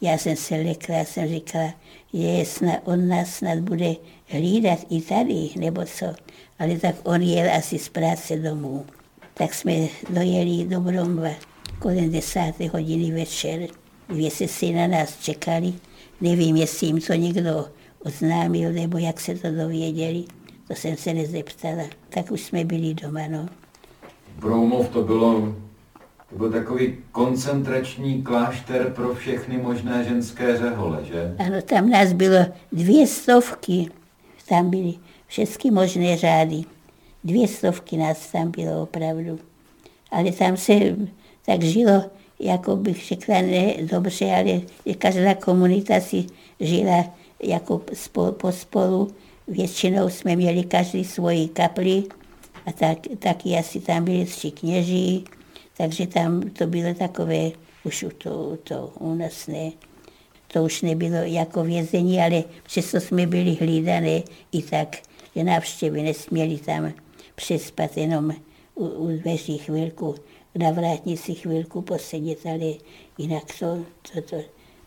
Já 0.00 0.18
jsem 0.18 0.36
se 0.36 0.54
lekla, 0.54 1.04
jsem 1.04 1.28
říkala, 1.28 1.74
že 2.14 2.44
snad, 2.44 2.80
on 2.84 3.08
nás 3.08 3.34
snad 3.34 3.58
bude 3.58 3.94
hlídat 4.26 4.78
i 4.90 5.00
tady, 5.00 5.50
nebo 5.56 5.84
co. 5.84 6.06
Ale 6.58 6.78
tak 6.78 6.94
on 7.02 7.22
jel 7.22 7.54
asi 7.56 7.78
z 7.78 7.88
práce 7.88 8.36
domů. 8.36 8.86
Tak 9.34 9.54
jsme 9.54 9.72
dojeli 10.10 10.64
do 10.64 10.80
Bromva 10.80 11.30
kolem 11.78 12.10
desáté 12.10 12.68
hodiny 12.68 13.12
večer. 13.12 13.68
Dvě 14.08 14.30
sestry 14.30 14.72
na 14.72 14.86
nás 14.86 15.18
čekali. 15.20 15.72
Nevím, 16.20 16.56
jestli 16.56 16.86
jim 16.86 17.00
to 17.00 17.14
někdo 17.14 17.66
oznámil, 18.04 18.72
nebo 18.72 18.98
jak 18.98 19.20
se 19.20 19.34
to 19.34 19.50
dověděli. 19.50 20.24
To 20.70 20.76
jsem 20.76 20.96
se 20.96 21.14
nezeptala. 21.14 21.82
Tak 22.08 22.30
už 22.30 22.40
jsme 22.40 22.64
byli 22.64 22.94
doma, 22.94 23.20
no. 23.28 23.48
Broumov 24.38 24.88
to 24.88 25.02
bylo 25.02 25.54
to 26.30 26.36
byl 26.36 26.50
takový 26.50 26.96
koncentrační 27.12 28.22
klášter 28.22 28.92
pro 28.92 29.14
všechny 29.14 29.58
možné 29.58 30.04
ženské 30.04 30.58
řehole, 30.58 31.04
že? 31.04 31.34
Ano, 31.38 31.62
tam 31.62 31.88
nás 31.90 32.12
bylo 32.12 32.46
dvě 32.72 33.06
stovky. 33.06 33.86
Tam 34.48 34.70
byly 34.70 34.94
všechny 35.26 35.70
možné 35.70 36.16
řády. 36.16 36.62
Dvě 37.24 37.48
stovky 37.48 37.96
nás 37.96 38.32
tam 38.32 38.50
bylo 38.50 38.82
opravdu. 38.82 39.38
Ale 40.10 40.32
tam 40.32 40.56
se 40.56 40.72
tak 41.46 41.62
žilo, 41.62 42.04
jako 42.40 42.76
bych 42.76 43.06
řekla, 43.06 43.40
ne 43.40 43.74
dobře, 43.82 44.32
ale 44.32 44.60
každá 44.94 45.34
komunita 45.34 46.00
si 46.00 46.26
žila 46.60 47.04
jako 47.42 47.82
spolu, 47.92 48.32
pospolu. 48.32 49.10
Většinou 49.50 50.08
jsme 50.08 50.36
měli 50.36 50.64
každý 50.64 51.04
svoji 51.04 51.48
kapli 51.48 52.04
a 52.66 52.72
tak, 52.72 52.98
taky 53.18 53.56
asi 53.56 53.80
tam 53.80 54.04
byli 54.04 54.24
tři 54.24 54.50
kněží, 54.50 55.24
takže 55.76 56.06
tam 56.06 56.40
to 56.40 56.66
bylo 56.66 56.94
takové, 56.94 57.50
už 57.84 58.04
to, 58.18 58.58
to 58.64 58.92
ne. 59.48 59.72
To 60.52 60.64
už 60.64 60.82
nebylo 60.82 61.16
jako 61.16 61.64
vězení, 61.64 62.20
ale 62.20 62.44
přesto 62.62 63.00
jsme 63.00 63.26
byli 63.26 63.54
hlídané 63.54 64.22
i 64.52 64.62
tak, 64.62 64.96
že 65.36 65.44
návštěvy 65.44 66.02
nesměli 66.02 66.58
tam 66.58 66.92
přespat 67.34 67.96
jenom 67.96 68.34
u, 68.74 68.86
u 68.86 69.06
dveří 69.06 69.58
chvilku 69.58 70.14
na 70.54 70.70
vrátnici 70.70 71.34
chvilku 71.34 71.82
posedět, 71.82 72.46
ale 72.46 72.72
jinak 73.18 73.44
to, 73.58 73.84
to, 74.12 74.22
to 74.22 74.36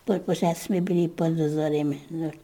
po, 0.04 0.14
pořád 0.18 0.56
jsme 0.56 0.80
byli 0.80 1.08
pod 1.08 1.28
dozorem. 1.28 1.94
No. 2.10 2.43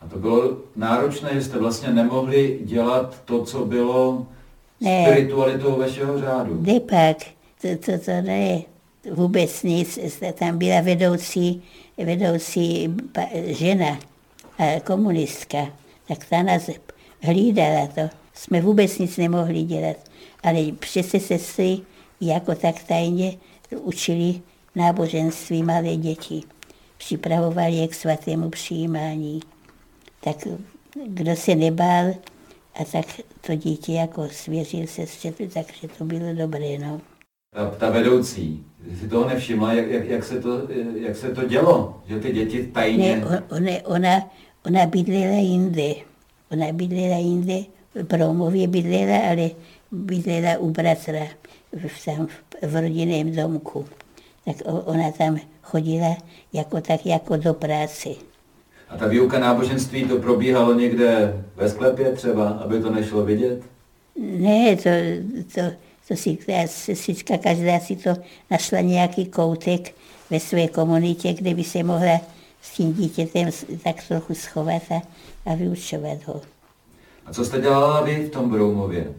A 0.00 0.08
to 0.08 0.18
bylo 0.18 0.56
náročné, 0.76 1.30
že 1.34 1.42
jste 1.42 1.58
vlastně 1.58 1.90
nemohli 1.90 2.58
dělat 2.64 3.22
to, 3.24 3.44
co 3.44 3.64
bylo 3.64 4.26
ne. 4.80 5.06
spiritualitou 5.06 5.78
vašeho 5.78 6.20
řádu. 6.20 6.62
Ne 6.62 6.80
pak, 6.80 7.16
to, 7.62 7.68
to, 7.86 7.98
to 8.04 8.10
ne, 8.22 8.62
vůbec 9.12 9.62
nic. 9.62 9.98
Tam 10.34 10.58
byla 10.58 10.80
vedoucí, 10.80 11.62
vedoucí 11.98 12.96
žena, 13.46 13.98
komunistka, 14.84 15.58
tak 16.08 16.24
ta 16.24 16.42
nás 16.42 16.70
hlídala 17.22 17.86
to. 17.86 18.00
Jsme 18.34 18.60
vůbec 18.60 18.98
nic 18.98 19.16
nemohli 19.16 19.62
dělat, 19.62 19.96
ale 20.42 20.72
přece 20.78 21.20
sestry 21.20 21.78
jako 22.20 22.54
tak 22.54 22.82
tajně 22.82 23.36
učili 23.76 24.40
náboženství 24.74 25.62
malé 25.62 25.96
děti. 25.96 26.42
Připravovali 26.98 27.74
je 27.74 27.88
k 27.88 27.94
svatému 27.94 28.50
přijímání. 28.50 29.40
Tak 30.20 30.36
kdo 31.06 31.36
se 31.36 31.54
nebál, 31.54 32.14
a 32.74 32.84
tak 32.92 33.06
to 33.40 33.54
dítě 33.54 33.92
jako 33.92 34.28
svěřil 34.28 34.86
se 34.86 35.06
střetu, 35.06 35.48
takže 35.54 35.88
to 35.98 36.04
bylo 36.04 36.34
dobré. 36.34 36.78
No. 36.78 37.00
Ta, 37.54 37.70
ta 37.70 37.90
vedoucí, 37.90 38.64
si 39.00 39.08
toho 39.08 39.28
nevšimla, 39.28 39.72
jak, 39.72 39.90
jak, 39.90 40.04
jak, 40.08 40.24
se 40.24 40.40
to, 40.40 40.68
jak 40.94 41.16
se 41.16 41.34
to 41.34 41.44
dělo, 41.44 42.00
že 42.06 42.20
ty 42.20 42.32
děti 42.32 42.66
tajně... 42.66 43.16
Ne, 43.16 43.42
ona, 43.50 43.72
ona, 43.84 44.30
ona 44.66 44.86
bydlela 44.86 45.36
jinde. 45.36 45.94
Ona 46.50 46.72
bydlela 46.72 47.16
jinde, 47.16 47.64
v 47.94 48.02
Broumově 48.02 48.68
bydlela, 48.68 49.18
ale 49.30 49.50
bydlela 49.90 50.58
u 50.58 50.70
bratra 50.70 51.26
v, 51.72 52.04
tam, 52.04 52.28
v 52.62 52.80
rodinném 52.80 53.36
domku. 53.36 53.86
Tak 54.44 54.56
ona 54.84 55.12
tam 55.12 55.40
chodila 55.62 56.16
jako 56.52 56.80
tak 56.80 57.06
jako 57.06 57.36
do 57.36 57.54
práce. 57.54 58.08
A 58.88 58.96
ta 58.96 59.06
výuka 59.06 59.38
náboženství 59.38 60.04
to 60.04 60.18
probíhalo 60.18 60.74
někde 60.74 61.34
ve 61.56 61.68
sklepě 61.68 62.12
třeba, 62.12 62.48
aby 62.48 62.80
to 62.80 62.90
nešlo 62.90 63.24
vidět? 63.24 63.62
Ne, 64.16 64.76
to, 64.76 64.90
to, 65.54 65.60
to 66.08 66.16
si 66.16 66.38
sestřička 66.66 67.38
každá 67.38 67.80
si 67.80 67.96
to 67.96 68.10
našla 68.50 68.80
nějaký 68.80 69.26
koutek 69.26 69.94
ve 70.30 70.40
své 70.40 70.68
komunitě, 70.68 71.32
kde 71.32 71.54
by 71.54 71.64
se 71.64 71.82
mohla 71.82 72.20
s 72.62 72.70
tím 72.70 72.92
dítětem 72.92 73.50
tak 73.84 73.96
trochu 74.08 74.34
schovat 74.34 74.82
a, 74.90 75.02
a 75.50 75.54
vyučovat 75.54 76.18
ho. 76.26 76.40
A 77.26 77.32
co 77.32 77.44
jste 77.44 77.60
dělala 77.60 78.00
vy 78.00 78.26
v 78.26 78.30
tom 78.30 78.50
Broumově? 78.50 79.12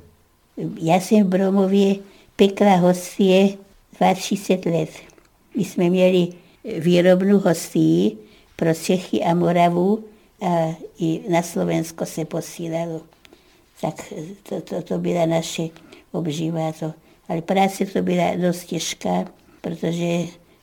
Já 0.82 0.96
jsem 0.96 1.24
v 1.24 1.28
Broumově 1.28 1.96
pekla 2.36 2.76
hostie 2.76 3.50
30 4.16 4.66
let. 4.66 4.90
My 5.58 5.66
jsme 5.66 5.90
měli 5.90 6.28
výrobnu 6.80 7.40
hostí 7.40 8.18
pro 8.58 8.74
Čechy 8.74 9.24
a 9.24 9.34
Moravu 9.34 10.04
a 10.42 10.76
i 11.00 11.22
na 11.30 11.42
Slovensko 11.42 12.06
se 12.06 12.26
posílalo. 12.26 13.02
Tak 13.82 14.14
to, 14.44 14.62
to, 14.62 14.82
to 14.82 14.98
byla 14.98 15.26
naše 15.26 15.64
obživa. 16.12 16.72
To. 16.72 16.94
Ale 17.30 17.42
práce 17.42 17.86
to 17.86 18.02
byla 18.02 18.36
dost 18.36 18.66
těžká, 18.66 19.26
protože 19.62 20.20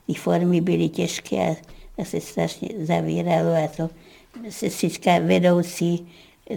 ty 0.07 0.15
formy 0.15 0.61
byly 0.61 0.89
těžké 0.89 1.37
a, 1.37 1.57
a 1.99 2.05
se 2.05 2.21
strašně 2.21 2.69
zavíralo 2.79 3.65
a 3.65 3.69
to 3.69 3.91
sestřička 4.51 5.19
vedoucí 5.19 6.07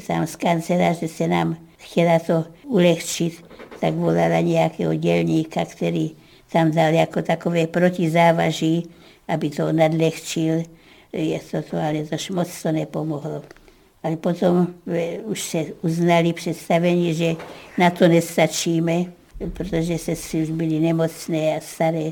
tam 0.08 0.28
z 0.28 0.36
kanceláře 0.36 1.08
se 1.08 1.28
nám 1.28 1.58
chtěla 1.78 2.20
to 2.20 2.46
ulehčit, 2.66 3.46
tak 3.80 3.94
volala 3.94 4.40
nějakého 4.40 4.96
dělníka, 4.96 5.66
který 5.66 6.12
tam 6.52 6.72
dal 6.72 6.94
jako 6.94 7.22
takové 7.22 7.68
protizávaží, 7.68 8.90
aby 9.28 9.50
to 9.50 9.72
nadlehčil. 9.72 10.64
Je 11.14 11.40
to 11.40 11.62
to, 11.62 11.78
ale 11.78 12.04
to 12.04 12.34
moc 12.34 12.62
to 12.62 12.72
nepomohlo. 12.72 13.44
Ale 14.04 14.16
potom 14.18 14.68
už 15.24 15.42
se 15.42 15.66
uznali 15.82 16.34
představení, 16.34 17.14
že 17.14 17.36
na 17.78 17.90
to 17.90 18.08
nestačíme, 18.08 19.06
protože 19.54 19.98
se 19.98 20.38
už 20.38 20.50
byli 20.50 20.80
nemocné 20.80 21.58
a 21.58 21.60
staré, 21.62 22.12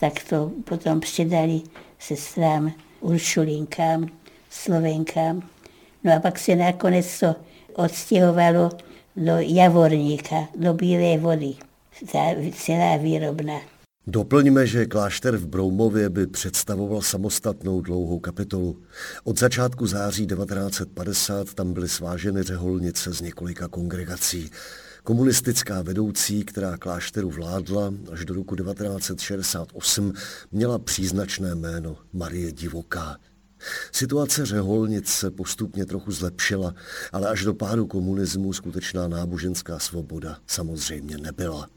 tak 0.00 0.24
to 0.28 0.50
potom 0.64 1.00
předali 1.00 1.60
sestrám 1.98 2.72
Uršulinkám, 3.00 4.06
Slovenkám. 4.50 5.42
No 6.04 6.16
a 6.16 6.20
pak 6.20 6.38
se 6.38 6.56
nakonec 6.56 7.20
to 7.20 7.34
odstěhovalo 7.74 8.70
do 9.16 9.32
Javorníka, 9.38 10.48
do 10.56 10.74
Bílé 10.74 11.18
vody, 11.18 11.54
ta 12.12 12.18
celá 12.52 12.96
výrobna. 12.96 13.75
Doplňme, 14.08 14.66
že 14.66 14.86
klášter 14.86 15.36
v 15.36 15.46
Broumově 15.46 16.10
by 16.10 16.26
představoval 16.26 17.02
samostatnou 17.02 17.80
dlouhou 17.80 18.20
kapitolu. 18.20 18.82
Od 19.24 19.38
začátku 19.38 19.86
září 19.86 20.26
1950 20.26 21.54
tam 21.54 21.72
byly 21.72 21.88
sváženy 21.88 22.42
řeholnice 22.42 23.12
z 23.12 23.20
několika 23.20 23.68
kongregací. 23.68 24.50
Komunistická 25.04 25.82
vedoucí, 25.82 26.44
která 26.44 26.76
klášteru 26.76 27.30
vládla 27.30 27.94
až 28.12 28.24
do 28.24 28.34
roku 28.34 28.56
1968, 28.56 30.12
měla 30.52 30.78
příznačné 30.78 31.54
jméno 31.54 31.96
Marie 32.12 32.52
Divoká. 32.52 33.16
Situace 33.92 34.46
řeholnic 34.46 35.08
se 35.08 35.30
postupně 35.30 35.86
trochu 35.86 36.12
zlepšila, 36.12 36.74
ale 37.12 37.28
až 37.28 37.44
do 37.44 37.54
pádu 37.54 37.86
komunismu 37.86 38.52
skutečná 38.52 39.08
náboženská 39.08 39.78
svoboda 39.78 40.38
samozřejmě 40.46 41.18
nebyla. 41.18 41.75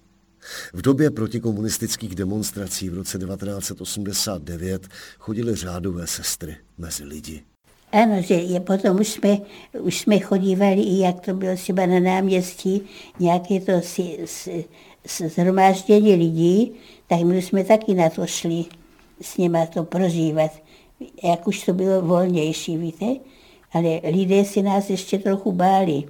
V 0.73 0.81
době 0.81 1.11
protikomunistických 1.11 2.15
demonstrací 2.15 2.89
v 2.89 2.93
roce 2.93 3.17
1989 3.19 4.87
chodily 5.19 5.55
řádové 5.55 6.07
sestry 6.07 6.55
mezi 6.77 7.03
lidi. 7.03 7.43
Ano, 7.91 8.21
že 8.21 8.33
je, 8.33 8.59
potom 8.59 8.99
už 8.99 9.07
jsme, 9.07 9.37
už 9.79 9.99
jsme 9.99 10.19
chodívali, 10.19 10.81
i 10.81 10.99
jak 10.99 11.19
to 11.19 11.33
bylo 11.33 11.55
třeba 11.55 11.85
na 11.85 11.99
náměstí, 11.99 12.81
nějaké 13.19 13.59
to 13.59 13.81
si, 13.81 14.19
si, 14.25 14.65
zhromáždění 15.27 16.15
lidí, 16.15 16.71
tak 17.07 17.21
my 17.21 17.41
jsme 17.41 17.63
taky 17.63 17.93
na 17.93 18.09
to 18.09 18.27
šli 18.27 18.65
s 19.21 19.37
nimi 19.37 19.59
to 19.73 19.83
prožívat 19.83 20.51
jak 21.23 21.47
už 21.47 21.65
to 21.65 21.73
bylo 21.73 22.01
volnější, 22.01 22.77
víte, 22.77 23.05
ale 23.71 23.99
lidé 24.03 24.45
si 24.45 24.61
nás 24.61 24.89
ještě 24.89 25.17
trochu 25.17 25.51
báli, 25.51 26.03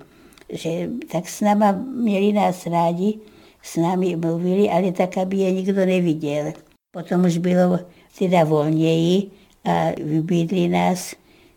že 0.49 0.89
tak 1.11 1.29
s 1.29 1.41
náma 1.41 1.71
měli 1.71 2.33
nás 2.33 2.65
rádi, 2.65 3.19
s 3.61 3.77
námi 3.77 4.15
mluvili, 4.15 4.69
ale 4.69 4.91
tak, 4.91 5.17
aby 5.17 5.37
je 5.37 5.51
nikdo 5.51 5.85
neviděl. 5.85 6.53
Potom 6.91 7.25
už 7.25 7.37
bylo 7.37 7.79
teda 8.19 8.43
volněji 8.43 9.31
a 9.63 9.91
vybídli 10.03 10.67
nás, 10.67 11.15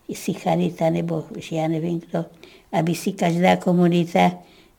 jestli 0.09 0.33
Charita 0.33 0.91
nebo 0.91 1.25
už 1.37 1.53
já 1.53 1.69
nevím 1.69 2.01
kdo, 2.01 2.25
aby 2.73 2.95
si 2.95 3.13
každá 3.13 3.57
komunita 3.57 4.33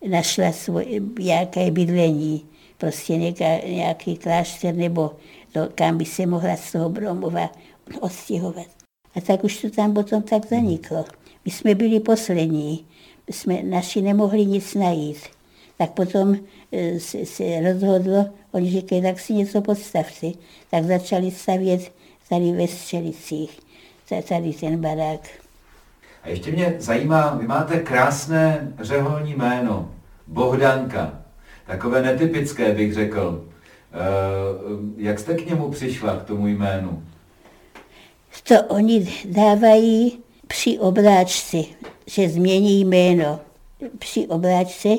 našla 0.10 0.52
svoje, 0.52 1.02
nějaké 1.20 1.72
bydlení, 1.72 2.46
prostě 2.78 3.18
nějaká, 3.18 3.68
nějaký 3.68 4.18
klášter 4.18 4.76
nebo 4.76 5.12
to, 5.52 5.60
kam 5.76 5.98
by 5.98 6.06
se 6.06 6.26
mohla 6.26 6.56
z 6.56 6.72
toho 6.72 6.90
Bromova 6.90 7.52
odstěhovat. 8.00 8.68
A 9.16 9.22
tak 9.22 9.44
už 9.44 9.62
to 9.62 9.70
tam 9.70 9.94
potom 9.94 10.22
tak 10.22 10.46
zaniklo. 10.46 11.06
My 11.46 11.52
jsme 11.52 11.76
byli 11.76 12.00
poslední, 12.00 12.86
my 13.28 13.34
jsme 13.34 13.64
naši 13.64 14.02
nemohli 14.02 14.46
nic 14.46 14.74
najít. 14.74 15.18
Tak 15.84 15.92
potom 15.92 16.36
se, 16.98 17.26
se 17.26 17.44
rozhodlo, 17.62 18.26
oni 18.52 18.72
říkají, 18.72 19.02
tak 19.02 19.20
si 19.20 19.34
něco 19.34 19.62
postavte. 19.62 20.28
Tak 20.72 20.84
začali 20.84 21.32
stavět 21.32 21.92
tady 22.30 22.52
ve 22.52 22.68
Střelicích, 22.68 23.60
tady 24.30 24.54
ten 24.54 24.82
barák. 24.82 25.20
A 26.24 26.30
ještě 26.30 26.52
mě 26.52 26.76
zajímá, 26.80 27.36
vy 27.36 27.48
máte 27.48 27.80
krásné 27.80 28.74
řeholní 28.80 29.34
jméno, 29.36 29.92
Bohdanka. 30.28 31.20
Takové 31.68 32.02
netypické, 32.02 32.74
bych 32.74 32.94
řekl. 32.94 33.46
E, 33.94 33.98
jak 34.98 35.20
jste 35.20 35.34
k 35.34 35.50
němu 35.50 35.70
přišla, 35.70 36.18
k 36.18 36.24
tomu 36.24 36.48
jménu? 36.48 37.04
to 38.44 38.64
oni 38.64 39.14
dávají 39.26 40.20
při 40.48 40.80
obláčce, 40.80 41.58
že 42.08 42.30
změní 42.30 42.86
jméno. 42.86 43.40
Při 44.00 44.28
obláčce 44.28 44.90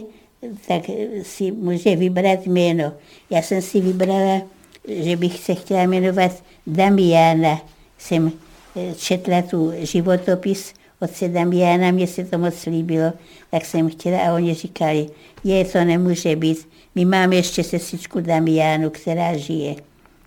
tak 0.68 0.82
si 1.22 1.52
může 1.52 1.96
vybrat 1.96 2.46
jméno. 2.46 2.92
Já 3.30 3.42
jsem 3.42 3.62
si 3.62 3.80
vybrala, 3.80 4.42
že 4.88 5.16
bych 5.16 5.38
se 5.38 5.54
chtěla 5.54 5.82
jmenovat 5.82 6.44
Damiana. 6.66 7.60
Jsem 7.98 8.32
eh, 8.76 8.94
četla 8.94 9.42
tu 9.42 9.72
životopis 9.78 10.74
otce 11.00 11.28
Damiana, 11.28 11.90
mně 11.90 12.06
se 12.06 12.24
to 12.24 12.38
moc 12.38 12.66
líbilo, 12.66 13.12
tak 13.50 13.64
jsem 13.64 13.90
chtěla 13.90 14.18
a 14.18 14.34
oni 14.34 14.54
říkali, 14.54 15.06
je, 15.44 15.64
to 15.64 15.84
nemůže 15.84 16.36
být, 16.36 16.68
my 16.94 17.04
máme 17.04 17.36
ještě 17.36 17.64
sestřičku 17.64 18.20
Damianu, 18.20 18.90
která 18.90 19.36
žije. 19.36 19.74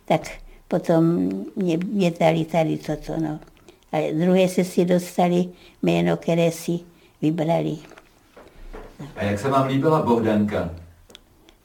Tak 0.06 0.32
potom 0.68 1.30
mě, 1.56 1.78
mě 1.78 2.12
dali 2.20 2.46
tady 2.46 2.78
toto. 2.78 3.14
No. 3.22 3.40
A 3.92 4.12
druhé 4.14 4.48
se 4.48 4.64
si 4.64 4.86
dostali 4.86 5.46
jméno, 5.84 6.18
které 6.18 6.52
si 6.52 6.80
vybrali. 7.22 7.78
A 9.16 9.24
jak 9.24 9.40
se 9.40 9.50
vám 9.50 9.68
líbila 9.68 10.02
Bohdanka? 10.02 10.70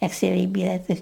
Jak 0.01 0.15
se 0.15 0.27
líbila, 0.27 0.79
to 0.87 0.95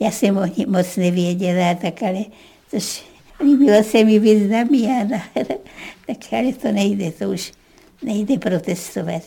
já 0.00 0.10
jsem 0.10 0.36
o 0.36 0.46
ní 0.46 0.66
moc 0.66 0.96
nevěděla, 0.96 1.74
tak 1.74 2.02
ale 2.02 2.24
tož 2.70 3.04
líbilo 3.40 3.82
se 3.82 4.04
mi 4.04 4.20
být 4.20 4.48
Damiana. 4.48 5.22
tak 6.06 6.16
ale 6.32 6.52
to 6.52 6.72
nejde, 6.72 7.10
to 7.12 7.30
už 7.30 7.52
nejde 8.02 8.38
protestovat. 8.38 9.22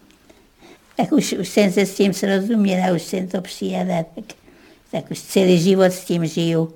tak 0.96 1.12
už, 1.12 1.32
už 1.32 1.48
jsem 1.48 1.72
se 1.72 1.86
s 1.86 1.94
tím 1.94 2.12
srozuměla, 2.12 2.94
už 2.94 3.02
jsem 3.02 3.28
to 3.28 3.40
přijala, 3.40 4.04
tak, 4.14 4.24
tak 4.90 5.10
už 5.10 5.20
celý 5.20 5.58
život 5.58 5.92
s 5.92 6.04
tím 6.04 6.26
žiju. 6.26 6.74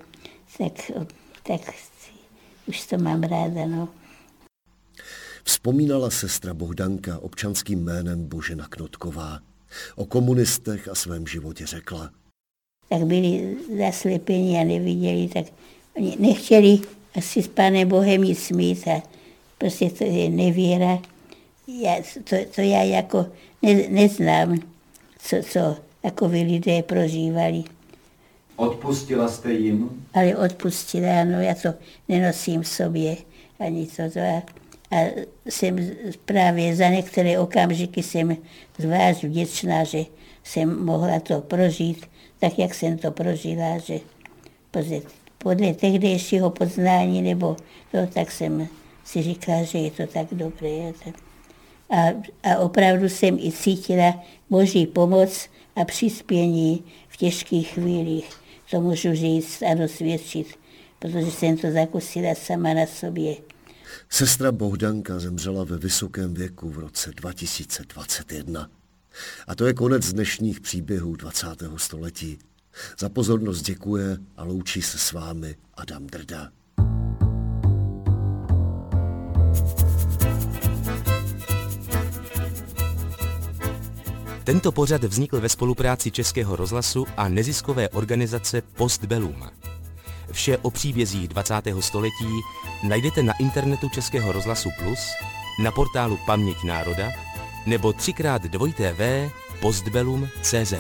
Tak, 0.58 0.90
tak 1.42 1.74
už 2.66 2.86
to 2.86 2.98
mám 2.98 3.22
ráda, 3.22 3.66
no. 3.66 3.88
Vzpomínala 5.44 6.10
sestra 6.10 6.54
Bohdanka 6.54 7.18
občanským 7.18 7.84
jménem 7.84 8.24
Božena 8.28 8.66
Knotková. 8.68 9.38
O 9.96 10.06
komunistech 10.06 10.88
a 10.88 10.94
svém 10.94 11.26
životě 11.26 11.66
řekla. 11.66 12.10
Tak 12.88 13.02
byli 13.02 13.56
zaslepení 13.78 14.58
a 14.58 14.64
neviděli, 14.64 15.28
tak 15.28 15.46
oni 15.96 16.16
nechtěli 16.18 16.78
asi 17.16 17.42
s 17.42 17.48
Pánem 17.48 17.88
Bohem 17.88 18.22
nic 18.22 18.42
smít 18.42 18.88
a 18.88 19.02
prostě 19.58 19.90
to 19.90 20.04
je 20.04 20.30
nevěra. 20.30 20.98
Já, 21.66 21.96
to, 22.24 22.36
to 22.54 22.60
já 22.60 22.82
jako 22.82 23.26
ne, 23.62 23.74
neznám, 23.88 24.58
co, 25.18 25.36
co 25.50 25.76
takový 26.02 26.42
lidé 26.42 26.82
prožívali. 26.82 27.64
Odpustila 28.56 29.28
jste 29.28 29.52
jim? 29.52 30.06
Ale 30.14 30.36
odpustila, 30.36 31.20
ano, 31.20 31.40
já 31.40 31.54
to 31.54 31.74
nenosím 32.08 32.62
v 32.62 32.68
sobě 32.68 33.16
ani 33.60 33.86
to. 33.86 34.10
to 34.10 34.20
a, 34.90 34.96
jsem 35.48 35.90
právě 36.24 36.76
za 36.76 36.88
některé 36.88 37.38
okamžiky 37.38 38.02
jsem 38.02 38.36
zvlášť 38.78 39.24
vděčná, 39.24 39.84
že 39.84 40.04
jsem 40.44 40.84
mohla 40.84 41.20
to 41.20 41.40
prožít 41.40 42.06
tak, 42.40 42.58
jak 42.58 42.74
jsem 42.74 42.98
to 42.98 43.10
prožila, 43.10 43.78
že 43.78 44.00
podle, 44.70 45.00
podle 45.38 45.74
tehdejšího 45.74 46.50
poznání 46.50 47.22
nebo 47.22 47.56
to, 47.90 47.98
tak 48.14 48.32
jsem 48.32 48.68
si 49.04 49.22
říkala, 49.22 49.62
že 49.62 49.78
je 49.78 49.90
to 49.90 50.06
tak 50.06 50.26
dobré. 50.30 50.92
A, 51.90 51.96
a 52.42 52.58
opravdu 52.58 53.08
jsem 53.08 53.38
i 53.38 53.52
cítila 53.52 54.24
boží 54.50 54.86
pomoc 54.86 55.48
a 55.76 55.84
přispění 55.84 56.84
v 57.08 57.16
těžkých 57.16 57.68
chvílích. 57.68 58.30
To 58.70 58.80
můžu 58.80 59.14
říct 59.14 59.62
a 59.62 59.74
dosvědčit, 59.74 60.46
protože 60.98 61.30
jsem 61.30 61.56
to 61.56 61.70
zakusila 61.70 62.34
sama 62.34 62.74
na 62.74 62.86
sobě. 62.86 63.34
Sestra 64.14 64.52
Bohdanka 64.52 65.18
zemřela 65.18 65.64
ve 65.64 65.78
vysokém 65.78 66.34
věku 66.34 66.70
v 66.70 66.78
roce 66.78 67.10
2021. 67.16 68.70
A 69.46 69.54
to 69.54 69.66
je 69.66 69.74
konec 69.74 70.12
dnešních 70.12 70.60
příběhů 70.60 71.16
20. 71.16 71.46
století. 71.76 72.38
Za 72.98 73.08
pozornost 73.08 73.62
děkuje 73.62 74.18
a 74.36 74.44
loučí 74.44 74.82
se 74.82 74.98
s 74.98 75.12
vámi 75.12 75.56
Adam 75.74 76.06
Drda. 76.06 76.50
Tento 84.44 84.72
pořad 84.72 85.04
vznikl 85.04 85.40
ve 85.40 85.48
spolupráci 85.48 86.10
Českého 86.10 86.56
rozhlasu 86.56 87.06
a 87.16 87.28
neziskové 87.28 87.88
organizace 87.88 88.62
Postbellum. 88.62 89.44
Vše 90.32 90.58
o 90.58 90.70
příbězích 90.70 91.28
20. 91.28 91.54
století 91.80 92.40
najdete 92.88 93.22
na 93.22 93.32
internetu 93.38 93.88
Českého 93.88 94.32
rozhlasu 94.32 94.70
Plus, 94.78 95.00
na 95.62 95.70
portálu 95.70 96.18
Paměť 96.26 96.56
národa 96.64 97.10
nebo 97.66 97.90
3x2tv 97.90 99.30
postbellum.cz. 99.60 100.74